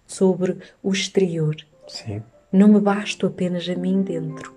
sobre 0.06 0.58
o 0.82 0.92
exterior. 0.92 1.56
Sim. 1.88 2.22
Não 2.54 2.70
me 2.70 2.80
basto 2.80 3.26
apenas 3.26 3.68
a 3.68 3.76
mim 3.76 4.02
dentro. 4.02 4.54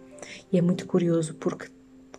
E 0.52 0.58
é 0.58 0.62
muito 0.62 0.86
curioso 0.86 1.34
porque 1.34 1.66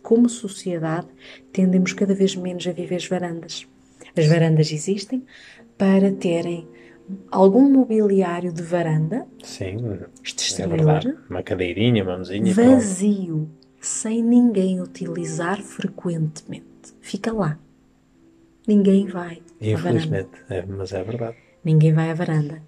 como 0.08 0.26
sociedade, 0.26 1.06
tendemos 1.52 1.92
cada 1.92 2.14
vez 2.14 2.34
menos 2.34 2.66
a 2.66 2.72
viver 2.72 2.96
as 2.96 3.06
varandas. 3.06 3.68
As 4.16 4.26
varandas 4.26 4.72
existem 4.72 5.22
para 5.76 6.10
terem 6.10 6.66
algum 7.30 7.70
mobiliário 7.70 8.50
de 8.50 8.62
varanda, 8.62 9.26
Sim, 9.42 9.76
este 10.24 10.44
é 10.44 10.46
exterior, 10.46 10.76
verdade. 10.76 11.14
Uma 11.28 11.42
cadeirinha, 11.42 12.02
uma 12.02 12.16
mesinha. 12.16 12.54
vazio, 12.54 13.50
sem 13.80 14.22
ninguém 14.22 14.80
utilizar 14.80 15.60
frequentemente. 15.60 16.64
Fica 17.02 17.30
lá. 17.30 17.58
Ninguém 18.66 19.06
vai 19.06 19.42
à 19.60 19.76
varanda. 19.76 19.98
Infelizmente, 20.00 20.30
é, 20.48 20.64
mas 20.66 20.92
é 20.92 21.02
verdade. 21.02 21.36
Ninguém 21.62 21.92
vai 21.92 22.10
à 22.10 22.14
varanda. 22.14 22.62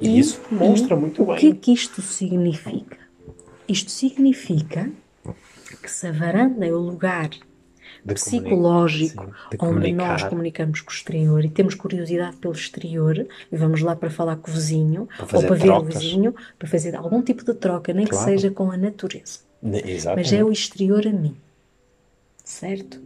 E 0.00 0.18
isso 0.18 0.40
mostra 0.50 0.96
muito 0.96 1.22
o 1.22 1.26
bem. 1.26 1.36
que 1.36 1.48
é 1.50 1.54
que 1.54 1.72
isto 1.72 2.02
significa? 2.02 2.98
Isto 3.68 3.90
significa 3.90 4.90
que 5.82 5.90
se 5.90 6.06
a 6.06 6.12
varanda 6.12 6.66
é 6.66 6.72
o 6.72 6.78
lugar 6.78 7.30
De 8.04 8.14
psicológico 8.14 9.24
sim, 9.24 9.30
de 9.56 9.64
onde 9.64 9.92
nós 9.92 10.22
comunicamos 10.24 10.80
com 10.82 10.90
o 10.90 10.94
exterior 10.94 11.44
e 11.44 11.48
temos 11.48 11.74
curiosidade 11.74 12.36
pelo 12.36 12.52
exterior 12.54 13.26
e 13.50 13.56
vamos 13.56 13.80
lá 13.80 13.96
para 13.96 14.10
falar 14.10 14.36
com 14.36 14.50
o 14.50 14.54
vizinho 14.54 15.08
Para 15.16 15.38
ou 15.38 15.44
para 15.46 15.54
ver 15.56 15.64
trocas. 15.64 15.96
o 15.96 15.98
vizinho, 15.98 16.34
para 16.58 16.68
fazer 16.68 16.94
algum 16.96 17.22
tipo 17.22 17.44
de 17.44 17.54
troca, 17.54 17.92
nem 17.94 18.06
Claro. 18.06 18.24
que 18.24 18.30
seja 18.30 18.50
com 18.50 18.70
a 18.70 18.76
natureza. 18.76 19.40
Exatamente. 19.62 20.26
Mas 20.26 20.32
é 20.38 20.44
o 20.44 20.52
exterior 20.52 21.06
a 21.06 21.10
mim. 21.12 21.36
Certo? 22.44 23.00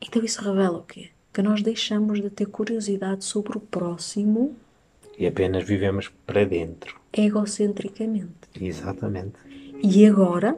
Então 0.00 0.24
isso 0.24 0.40
revela 0.42 0.78
o 0.78 0.82
quê? 0.82 1.10
Que 1.32 1.42
nós 1.42 1.62
deixamos 1.62 2.20
de 2.20 2.30
ter 2.30 2.46
curiosidade 2.46 3.24
sobre 3.24 3.56
o 3.58 3.60
próximo 3.60 4.56
E 5.18 5.26
apenas 5.26 5.64
vivemos 5.64 6.08
para 6.26 6.44
dentro. 6.44 6.98
egocentricamente. 7.12 8.28
Exatamente. 8.60 9.34
E 9.82 10.06
agora, 10.06 10.56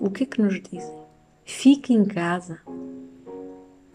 o 0.00 0.10
que 0.10 0.24
é 0.24 0.26
que 0.26 0.40
nos 0.42 0.60
dizem? 0.60 0.96
Fica 1.44 1.92
em 1.92 2.04
casa, 2.04 2.60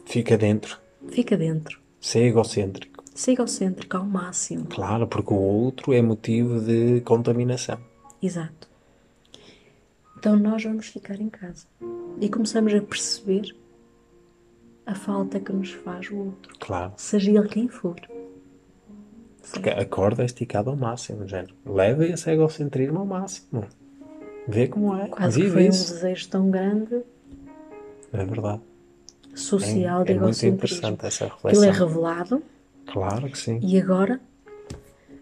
Fica 0.06 0.38
dentro. 0.38 0.78
fica 1.10 1.38
dentro. 1.38 1.80
Ser 2.00 2.24
egocêntrico. 2.24 3.04
Ser 3.14 3.32
egocêntrico 3.34 3.98
ao 3.98 4.06
máximo. 4.06 4.66
Claro, 4.66 5.06
porque 5.08 5.34
o 5.34 5.38
outro 5.38 5.94
é 5.94 6.02
motivo 6.02 6.60
de 6.62 7.02
contaminação. 7.02 7.78
Exato. 8.22 8.70
Então 10.18 10.38
nós 10.38 10.64
vamos 10.64 10.88
ficar 10.88 11.20
em 11.20 11.30
casa. 11.30 11.66
E 12.20 12.30
começamos 12.30 12.74
a 12.74 12.82
perceber 12.82 13.56
a 14.86 14.96
falta 14.96 15.40
que 15.40 15.52
nos 15.54 15.72
faz 15.72 16.10
o 16.10 16.18
outro. 16.18 16.54
Claro. 16.60 16.94
Seja 16.98 17.32
ele 17.32 17.48
quem 17.48 17.68
for. 17.68 17.96
Porque 19.52 19.70
a 19.70 19.86
corda 19.86 20.22
é 20.22 20.26
esticada 20.26 20.70
ao 20.70 20.76
máximo, 20.76 21.28
género. 21.28 21.54
Leva 21.66 22.06
esse 22.06 22.30
egocentrismo 22.30 23.00
ao 23.00 23.06
máximo. 23.06 23.66
Vê 24.48 24.68
como 24.68 24.96
é. 24.96 25.08
Quase 25.08 25.36
que 25.38 25.44
Vive 25.44 25.54
foi 25.54 25.66
um 25.66 25.70
isso. 25.70 25.94
desejo 25.94 26.30
tão 26.30 26.50
grande 26.52 27.02
É 28.14 28.26
verdade. 28.26 28.62
social 29.36 30.04
de 30.04 30.14
é, 30.14 30.16
é 30.16 30.20
muito 30.20 30.46
interessante 30.46 31.06
essa 31.06 31.26
é 31.26 31.28
reflexão. 31.28 31.72
revelado 31.72 32.44
Claro 32.88 33.30
que 33.30 33.38
sim. 33.38 33.60
e 33.62 33.80
agora 33.80 34.20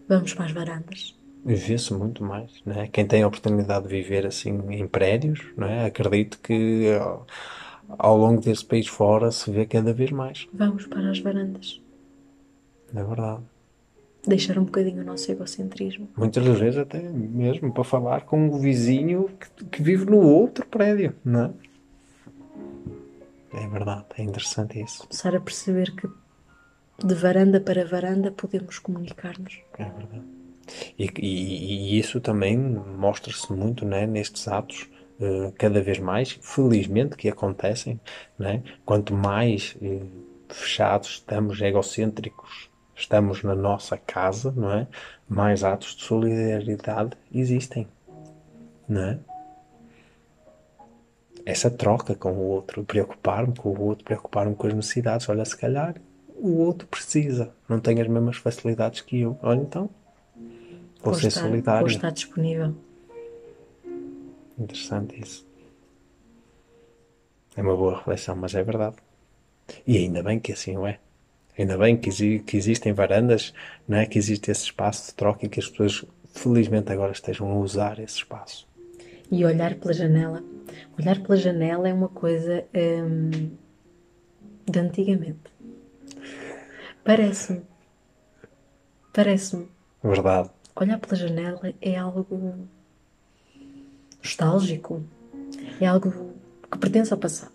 vamos 0.08 0.32
para 0.34 0.46
as 0.46 0.52
varandas. 0.52 1.16
Vê-se 1.44 1.92
muito 1.94 2.22
mais, 2.22 2.50
né? 2.66 2.88
Quem 2.92 3.06
tem 3.06 3.22
a 3.22 3.26
oportunidade 3.28 3.84
de 3.88 3.90
viver 3.94 4.26
assim 4.26 4.60
em 4.70 4.86
prédios, 4.86 5.40
não 5.56 5.66
é? 5.66 5.86
Acredito 5.86 6.38
que 6.42 6.86
ao, 7.98 8.16
longo 8.16 8.40
desse 8.40 8.64
país 8.64 8.86
fora 8.86 9.30
se 9.30 9.50
vê 9.50 9.66
cada 9.66 9.92
vez 9.92 10.10
mais. 10.10 10.48
Vamos 10.52 10.86
para 10.86 11.10
as 11.10 11.18
varandas. 11.18 11.80
É 12.94 13.02
verdade. 13.02 13.42
Deixar 14.26 14.58
um 14.58 14.64
bocadinho 14.64 15.02
o 15.02 15.04
nosso 15.04 15.30
egocentrismo. 15.32 16.08
Muitas 16.16 16.44
das 16.44 16.58
vezes 16.58 16.78
até 16.78 17.00
mesmo 17.00 17.72
para 17.72 17.84
falar 17.84 18.22
com 18.26 18.48
o 18.48 18.58
vizinho 18.58 19.30
que, 19.56 19.64
que 19.66 19.82
vive 19.82 20.04
no 20.04 20.18
outro 20.18 20.66
prédio, 20.66 21.14
não 21.24 21.44
é? 21.44 21.50
É 23.52 23.66
verdade, 23.66 24.04
é 24.18 24.22
interessante 24.22 24.80
isso. 24.80 25.02
Começar 25.08 25.34
a 25.34 25.40
perceber 25.40 25.94
que 25.96 26.08
de 27.04 27.14
varanda 27.14 27.60
para 27.60 27.84
varanda 27.84 28.30
podemos 28.30 28.78
comunicar-nos. 28.78 29.58
É 29.78 29.84
verdade. 29.84 30.22
E, 30.98 31.06
e- 31.18 31.94
e 31.94 31.98
isso 31.98 32.20
também 32.20 32.56
mostra-se 32.58 33.52
muito 33.52 33.84
né, 33.84 34.06
nestes 34.06 34.46
atos, 34.46 34.86
eh, 35.20 35.52
cada 35.58 35.82
vez 35.82 35.98
mais, 35.98 36.38
felizmente, 36.40 37.16
que 37.16 37.28
acontecem. 37.28 38.00
Né? 38.38 38.62
Quanto 38.84 39.12
mais 39.14 39.76
eh, 39.82 40.00
fechados 40.48 41.10
estamos, 41.10 41.60
egocêntricos, 41.60 42.70
estamos 42.94 43.42
na 43.42 43.54
nossa 43.54 43.96
casa, 43.96 44.52
não 44.56 44.72
é? 44.72 44.86
mais 45.28 45.62
atos 45.62 45.94
de 45.94 46.02
solidariedade 46.02 47.12
existem. 47.32 47.86
Não 48.88 49.02
é? 49.02 49.18
Essa 51.46 51.70
troca 51.70 52.14
com 52.14 52.32
o 52.32 52.48
outro, 52.48 52.84
preocupar-me 52.84 53.54
com 53.54 53.70
o 53.70 53.82
outro, 53.82 54.04
preocupar-me 54.04 54.54
com 54.54 54.66
as 54.66 54.74
necessidades. 54.74 55.28
Olha, 55.28 55.44
se 55.44 55.56
calhar 55.56 55.94
o 56.36 56.58
outro 56.58 56.86
precisa, 56.88 57.52
não 57.68 57.78
tem 57.78 58.00
as 58.00 58.08
mesmas 58.08 58.36
facilidades 58.36 59.00
que 59.00 59.20
eu. 59.20 59.38
Olha, 59.42 59.60
então, 59.60 59.88
vou 61.02 61.14
ser 61.14 61.28
estar, 61.28 61.42
vou 61.42 61.50
solidário. 61.50 61.86
estar 61.86 62.10
disponível. 62.10 62.74
Interessante 64.60 65.18
isso. 65.20 65.46
É 67.56 67.62
uma 67.62 67.76
boa 67.76 67.96
reflexão, 67.96 68.36
mas 68.36 68.54
é 68.54 68.62
verdade. 68.62 68.96
E 69.86 69.96
ainda 69.96 70.22
bem 70.22 70.38
que 70.38 70.52
assim 70.52 70.76
o 70.76 70.86
é. 70.86 70.98
Ainda 71.58 71.76
bem 71.76 71.96
que, 71.96 72.08
exi- 72.08 72.40
que 72.40 72.56
existem 72.56 72.92
varandas, 72.92 73.52
não 73.88 73.98
é? 73.98 74.06
que 74.06 74.18
existe 74.18 74.50
esse 74.50 74.64
espaço 74.64 75.08
de 75.08 75.14
troca 75.14 75.46
e 75.46 75.48
que 75.48 75.60
as 75.60 75.68
pessoas, 75.68 76.04
felizmente, 76.32 76.92
agora 76.92 77.12
estejam 77.12 77.50
a 77.50 77.54
usar 77.56 77.98
esse 77.98 78.16
espaço. 78.16 78.68
E 79.30 79.44
olhar 79.44 79.74
pela 79.76 79.92
janela. 79.92 80.42
Olhar 80.98 81.20
pela 81.20 81.36
janela 81.36 81.88
é 81.88 81.94
uma 81.94 82.08
coisa 82.08 82.64
hum, 82.74 83.50
de 84.70 84.78
antigamente. 84.78 85.50
Parece-me. 87.04 87.62
Parece-me. 89.12 89.68
Verdade. 90.02 90.50
Olhar 90.76 90.98
pela 90.98 91.16
janela 91.16 91.74
é 91.80 91.96
algo 91.96 92.68
nostálgico. 94.30 95.02
É 95.80 95.86
algo 95.86 96.12
que 96.70 96.78
pertence 96.78 97.12
ao 97.12 97.18
passado. 97.18 97.52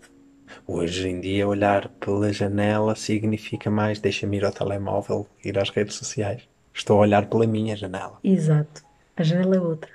Hoje 0.66 1.08
em 1.08 1.20
dia, 1.20 1.48
olhar 1.48 1.88
pela 2.00 2.32
janela 2.32 2.94
significa 2.94 3.70
mais 3.70 3.98
deixa-me 3.98 4.36
ir 4.36 4.44
ao 4.44 4.52
telemóvel, 4.52 5.26
ir 5.44 5.58
às 5.58 5.70
redes 5.70 5.94
sociais. 5.94 6.42
Estou 6.74 6.98
a 6.98 7.00
olhar 7.00 7.26
pela 7.26 7.46
minha 7.46 7.74
janela. 7.76 8.18
Exato. 8.22 8.84
A 9.16 9.22
janela 9.22 9.56
é 9.56 9.60
outra. 9.60 9.90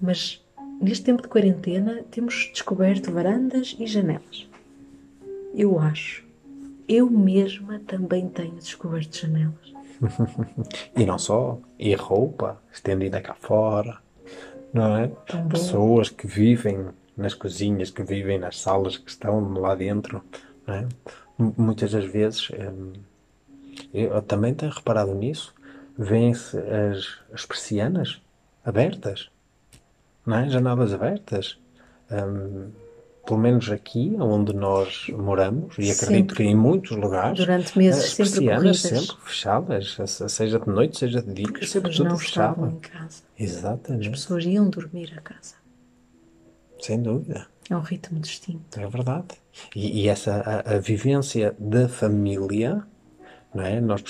Mas 0.00 0.42
neste 0.80 1.04
tempo 1.04 1.22
de 1.22 1.28
quarentena 1.28 2.02
temos 2.10 2.50
descoberto 2.52 3.12
varandas 3.12 3.76
e 3.78 3.86
janelas. 3.86 4.48
Eu 5.54 5.78
acho. 5.78 6.24
Eu 6.88 7.10
mesma 7.10 7.80
também 7.86 8.28
tenho 8.28 8.54
descoberto 8.54 9.14
janelas. 9.16 9.74
E 10.96 11.04
não 11.04 11.18
só, 11.18 11.58
e 11.78 11.94
roupa 11.94 12.60
estendida 12.72 13.20
cá 13.20 13.34
fora, 13.34 13.98
não 14.74 14.96
é? 14.96 15.08
Tão 15.26 15.42
bom. 15.42 15.48
Pessoas 15.50 16.10
que 16.10 16.26
vivem 16.26 16.88
nas 17.16 17.32
cozinhas, 17.32 17.90
que 17.90 18.02
vivem 18.02 18.38
nas 18.38 18.60
salas 18.60 18.98
que 18.98 19.08
estão 19.08 19.52
lá 19.52 19.74
dentro, 19.76 20.22
não 20.66 20.74
é? 20.74 20.88
Muitas 21.38 21.92
das 21.92 22.04
vezes, 22.04 22.50
hum, 22.50 22.92
eu 23.92 24.20
também 24.22 24.52
tenho 24.52 24.72
reparado 24.72 25.14
nisso, 25.14 25.54
vêem-se 25.96 26.58
as, 26.58 27.18
as 27.32 27.46
persianas 27.46 28.20
abertas, 28.64 29.30
não 30.26 30.38
é? 30.38 30.50
Janelas 30.50 30.92
abertas. 30.92 31.58
Hum, 32.10 32.70
pelo 33.26 33.38
menos 33.40 33.70
aqui, 33.70 34.14
onde 34.20 34.52
nós 34.54 35.06
moramos, 35.08 35.76
e 35.78 35.90
acredito 35.90 36.30
Sempre. 36.32 36.36
que 36.36 36.42
em 36.42 36.54
muitos 36.54 36.90
lugares, 36.96 37.38
Durante 37.38 37.76
meses 37.78 38.04
as 38.04 38.10
sempre 38.10 38.30
persianas 38.32 38.80
sempre 38.80 39.16
fechadas, 39.24 39.96
se- 40.06 40.28
seja 40.28 40.58
de 40.60 40.68
noite, 40.68 40.98
seja 40.98 41.22
de 41.22 41.32
dia, 41.32 41.44
Porque 41.46 41.64
as 41.64 41.70
sempre 41.70 41.90
pessoas 41.90 41.96
tudo 42.08 42.10
não 42.10 42.18
fechado. 42.18 42.66
em 42.66 42.78
casa. 42.80 43.04
As 43.06 43.40
Exatamente, 43.40 44.10
pessoas 44.10 44.44
iam 44.44 44.68
dormir 44.68 45.12
a 45.16 45.20
casa. 45.20 45.54
sem 46.80 47.00
dúvida, 47.02 47.46
É 47.70 47.76
um 47.76 47.80
ritmo 47.80 48.18
distinto. 48.20 48.78
é 48.78 48.86
verdade. 48.86 49.28
E, 49.74 50.02
e 50.02 50.08
essa 50.08 50.34
a, 50.66 50.74
a 50.74 50.78
vivência 50.78 51.54
da 51.58 51.88
família, 51.88 52.82
não 53.54 53.64
é? 53.64 53.80
Nós 53.80 54.02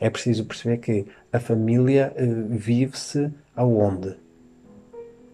é 0.00 0.10
preciso 0.10 0.44
perceber 0.44 0.78
que 0.78 1.06
a 1.32 1.40
família 1.40 2.12
eh, 2.16 2.26
vive-se 2.50 3.30
aonde? 3.56 4.16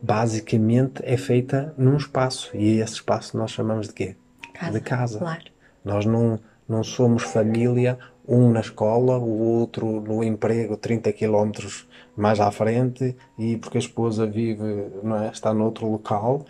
Basicamente 0.03 1.03
é 1.05 1.16
feita 1.16 1.74
num 1.76 1.96
espaço 1.96 2.51
e 2.55 2.80
esse 2.80 2.94
espaço 2.94 3.36
nós 3.36 3.51
chamamos 3.51 3.88
de 3.88 3.94
quê? 3.94 4.16
Casa. 4.55 4.72
De 4.72 4.80
casa. 4.80 5.18
Claro. 5.18 5.44
Nós 5.84 6.07
não, 6.07 6.38
não 6.68 6.82
somos 6.82 7.22
família, 7.22 7.98
um 8.26 8.51
na 8.51 8.61
escola, 8.61 9.18
o 9.18 9.59
outro 9.59 10.01
no 10.01 10.22
emprego 10.22 10.76
30 10.76 11.12
quilómetros 11.12 11.88
mais 12.16 12.40
à 12.40 12.51
frente 12.51 13.16
e 13.38 13.57
porque 13.57 13.78
a 13.78 13.80
esposa 13.80 14.26
vive, 14.26 14.88
não 15.03 15.16
é, 15.16 15.28
está 15.28 15.53
noutro 15.53 15.90
local. 15.90 16.44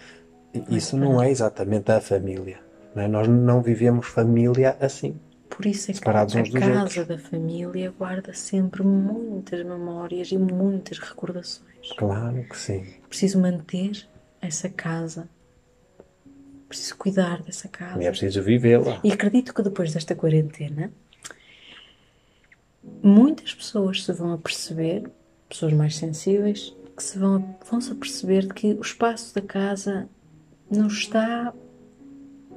Isso 0.68 0.96
não 0.96 1.22
é 1.22 1.30
exatamente 1.30 1.90
a 1.92 2.00
família. 2.00 2.58
Não 2.94 3.02
é? 3.02 3.08
Nós 3.08 3.28
não 3.28 3.62
vivemos 3.62 4.06
família 4.06 4.76
assim. 4.80 5.18
Por 5.60 5.66
isso 5.66 5.90
é 5.90 5.92
que 5.92 5.98
Separados 5.98 6.34
a 6.34 6.40
uns 6.40 6.48
dos 6.48 6.58
casa 6.58 6.80
outros. 6.80 7.06
da 7.06 7.18
família 7.18 7.90
guarda 7.90 8.32
sempre 8.32 8.82
muitas 8.82 9.62
memórias 9.62 10.32
e 10.32 10.38
muitas 10.38 10.98
recordações. 10.98 11.92
Claro 11.98 12.42
que 12.48 12.56
sim. 12.56 12.86
Preciso 13.06 13.38
manter 13.38 14.08
essa 14.40 14.70
casa. 14.70 15.28
Preciso 16.66 16.96
cuidar 16.96 17.42
dessa 17.42 17.68
casa. 17.68 18.02
E 18.02 18.06
é 18.06 18.10
preciso 18.10 18.42
vivê-la. 18.42 19.00
E 19.04 19.12
acredito 19.12 19.52
que 19.52 19.62
depois 19.62 19.92
desta 19.92 20.14
quarentena, 20.14 20.90
muitas 23.02 23.52
pessoas 23.52 24.02
se 24.02 24.14
vão 24.14 24.32
a 24.32 24.38
perceber, 24.38 25.10
pessoas 25.46 25.74
mais 25.74 25.94
sensíveis, 25.94 26.74
que 26.96 27.02
se 27.02 27.18
vão, 27.18 27.54
vão 27.70 27.82
se 27.82 27.92
a 27.92 27.94
perceber 27.94 28.46
de 28.46 28.54
que 28.54 28.72
o 28.72 28.80
espaço 28.80 29.34
da 29.34 29.42
casa 29.42 30.08
não 30.70 30.86
está 30.86 31.52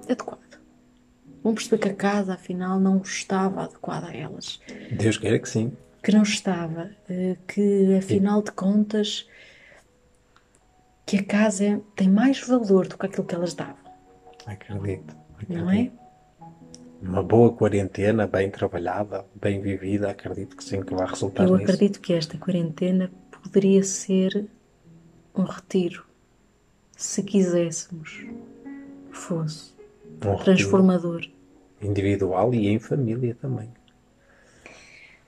adequado. 0.04 0.43
Vão 1.44 1.54
perceber 1.54 1.78
que 1.80 1.90
a 1.90 1.94
casa, 1.94 2.34
afinal, 2.36 2.80
não 2.80 2.98
estava 3.02 3.64
adequada 3.64 4.08
a 4.08 4.16
elas. 4.16 4.62
Deus 4.92 5.18
queira 5.18 5.38
que 5.40 5.50
sim. 5.50 5.74
Que 6.02 6.12
não 6.12 6.24
estava. 6.24 6.90
eh, 7.10 7.36
Que, 7.48 7.96
afinal 7.98 8.42
de 8.42 8.52
contas, 8.52 9.28
que 11.06 11.18
a 11.18 11.24
casa 11.24 11.82
tem 11.96 12.10
mais 12.10 12.40
valor 12.48 12.88
do 12.88 12.98
que 12.98 13.06
aquilo 13.06 13.26
que 13.28 13.36
elas 13.36 13.54
davam. 13.54 13.76
Acredito. 14.46 15.16
Não 15.50 15.70
é? 15.70 15.92
Uma 17.02 17.22
boa 17.22 17.52
quarentena, 17.52 18.26
bem 18.26 18.50
trabalhada, 18.50 19.26
bem 19.36 19.60
vivida, 19.60 20.10
acredito 20.10 20.56
que 20.56 20.64
sim, 20.64 20.82
que 20.82 20.94
vai 20.94 21.06
resultar 21.06 21.44
Eu 21.44 21.58
nisso. 21.58 21.64
acredito 21.72 22.00
que 22.00 22.14
esta 22.14 22.38
quarentena 22.38 23.12
poderia 23.44 23.84
ser 23.84 24.48
um 25.36 25.44
retiro, 25.44 26.06
se 26.96 27.22
quiséssemos 27.24 28.10
que 29.12 29.18
fosse 29.18 29.73
Um 30.26 30.36
transformador. 30.38 31.22
individual 31.82 32.54
e 32.54 32.68
em 32.70 32.80
família 32.80 33.36
também. 33.40 33.70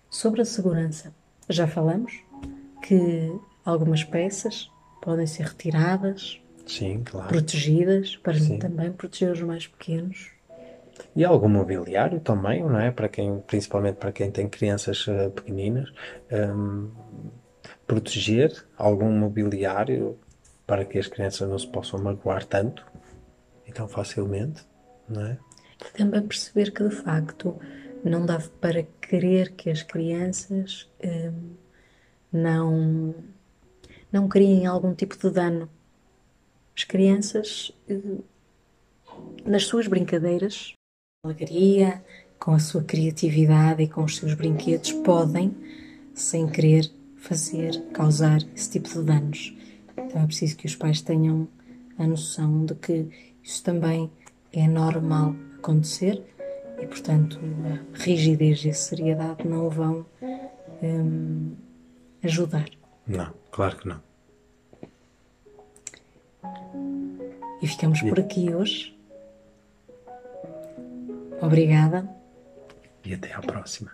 Sobre 0.10 0.42
a 0.42 0.46
segurança, 0.46 1.14
já 1.50 1.68
falamos 1.68 2.14
que 2.82 3.32
algumas 3.66 4.04
peças 4.04 4.70
podem 5.02 5.28
ser 5.28 5.44
retiradas, 5.48 6.40
Sim, 6.66 7.04
claro. 7.04 7.28
protegidas, 7.28 8.16
para 8.16 8.40
Sim. 8.40 8.58
também 8.58 8.92
proteger 8.92 9.32
os 9.32 9.42
mais 9.42 9.68
pequenos. 9.68 10.32
E 11.16 11.26
algum 11.26 11.50
mobiliário 11.50 12.20
também, 12.22 12.64
não 12.64 12.80
é? 12.80 12.90
Para 12.90 13.10
quem, 13.10 13.40
principalmente 13.46 13.98
para 13.98 14.12
quem 14.14 14.32
tem 14.32 14.48
crianças 14.48 15.06
eh, 15.10 15.30
pequeninas, 15.30 15.92
hum, 16.32 16.90
proteger 17.86 18.66
algum 18.78 19.12
mobiliário 19.12 20.18
para 20.66 20.86
que 20.86 20.98
as 20.98 21.08
crianças 21.08 21.48
não 21.50 21.60
se 21.60 21.68
possam 21.68 22.00
magoar 22.02 22.46
tanto 22.46 22.86
e 23.68 23.72
tão 23.74 23.88
facilmente, 23.88 24.66
não 25.08 25.26
é? 25.26 25.38
Também 25.96 26.22
perceber 26.22 26.72
que, 26.72 26.84
de 26.88 26.96
facto, 26.96 27.60
não 28.04 28.26
dá 28.26 28.40
para 28.62 28.84
querer 29.02 29.52
que 29.52 29.70
as 29.70 29.84
crianças 29.84 30.90
hum, 31.04 31.56
não, 32.32 33.16
não 34.12 34.28
criem 34.28 34.66
algum 34.66 34.94
tipo 34.94 35.18
de 35.18 35.30
dano. 35.30 35.70
As 36.76 36.84
crianças, 36.84 37.72
hum, 37.90 38.20
nas 39.46 39.66
suas 39.66 39.88
brincadeiras, 39.88 40.74
alegria, 41.24 42.04
com 42.38 42.52
a 42.52 42.60
sua 42.60 42.84
criatividade 42.84 43.84
e 43.84 43.88
com 43.88 44.04
os 44.04 44.18
seus 44.18 44.34
brinquedos, 44.34 44.92
podem, 44.92 45.56
sem 46.14 46.48
querer, 46.48 46.92
fazer, 47.18 47.82
causar 47.92 48.40
esse 48.56 48.70
tipo 48.70 48.90
de 48.90 49.02
danos. 49.02 49.58
Então 49.98 50.22
é 50.22 50.26
preciso 50.26 50.58
que 50.58 50.68
os 50.68 50.76
pais 50.76 51.02
tenham 51.02 51.48
a 51.98 52.06
noção 52.06 52.66
de 52.66 52.76
que 52.76 53.10
isso 53.42 53.64
também 53.64 54.12
é 54.56 54.68
normal 54.68 55.36
acontecer 55.58 56.24
e, 56.80 56.86
portanto, 56.86 57.40
a 57.66 57.98
rigidez 57.98 58.64
e 58.66 58.70
a 58.70 58.74
seriedade 58.74 59.48
não 59.48 59.70
vão 59.70 60.06
hum, 60.82 61.56
ajudar. 62.24 62.70
Não, 63.08 63.34
claro 63.52 63.78
que 63.78 63.88
não. 63.88 64.02
E 67.62 67.68
ficamos 67.68 68.00
e... 68.02 68.10
por 68.10 68.20
aqui 68.20 68.54
hoje. 68.54 68.96
Obrigada. 71.42 72.10
E 73.04 73.14
até 73.14 73.34
à 73.34 73.40
próxima. 73.40 73.92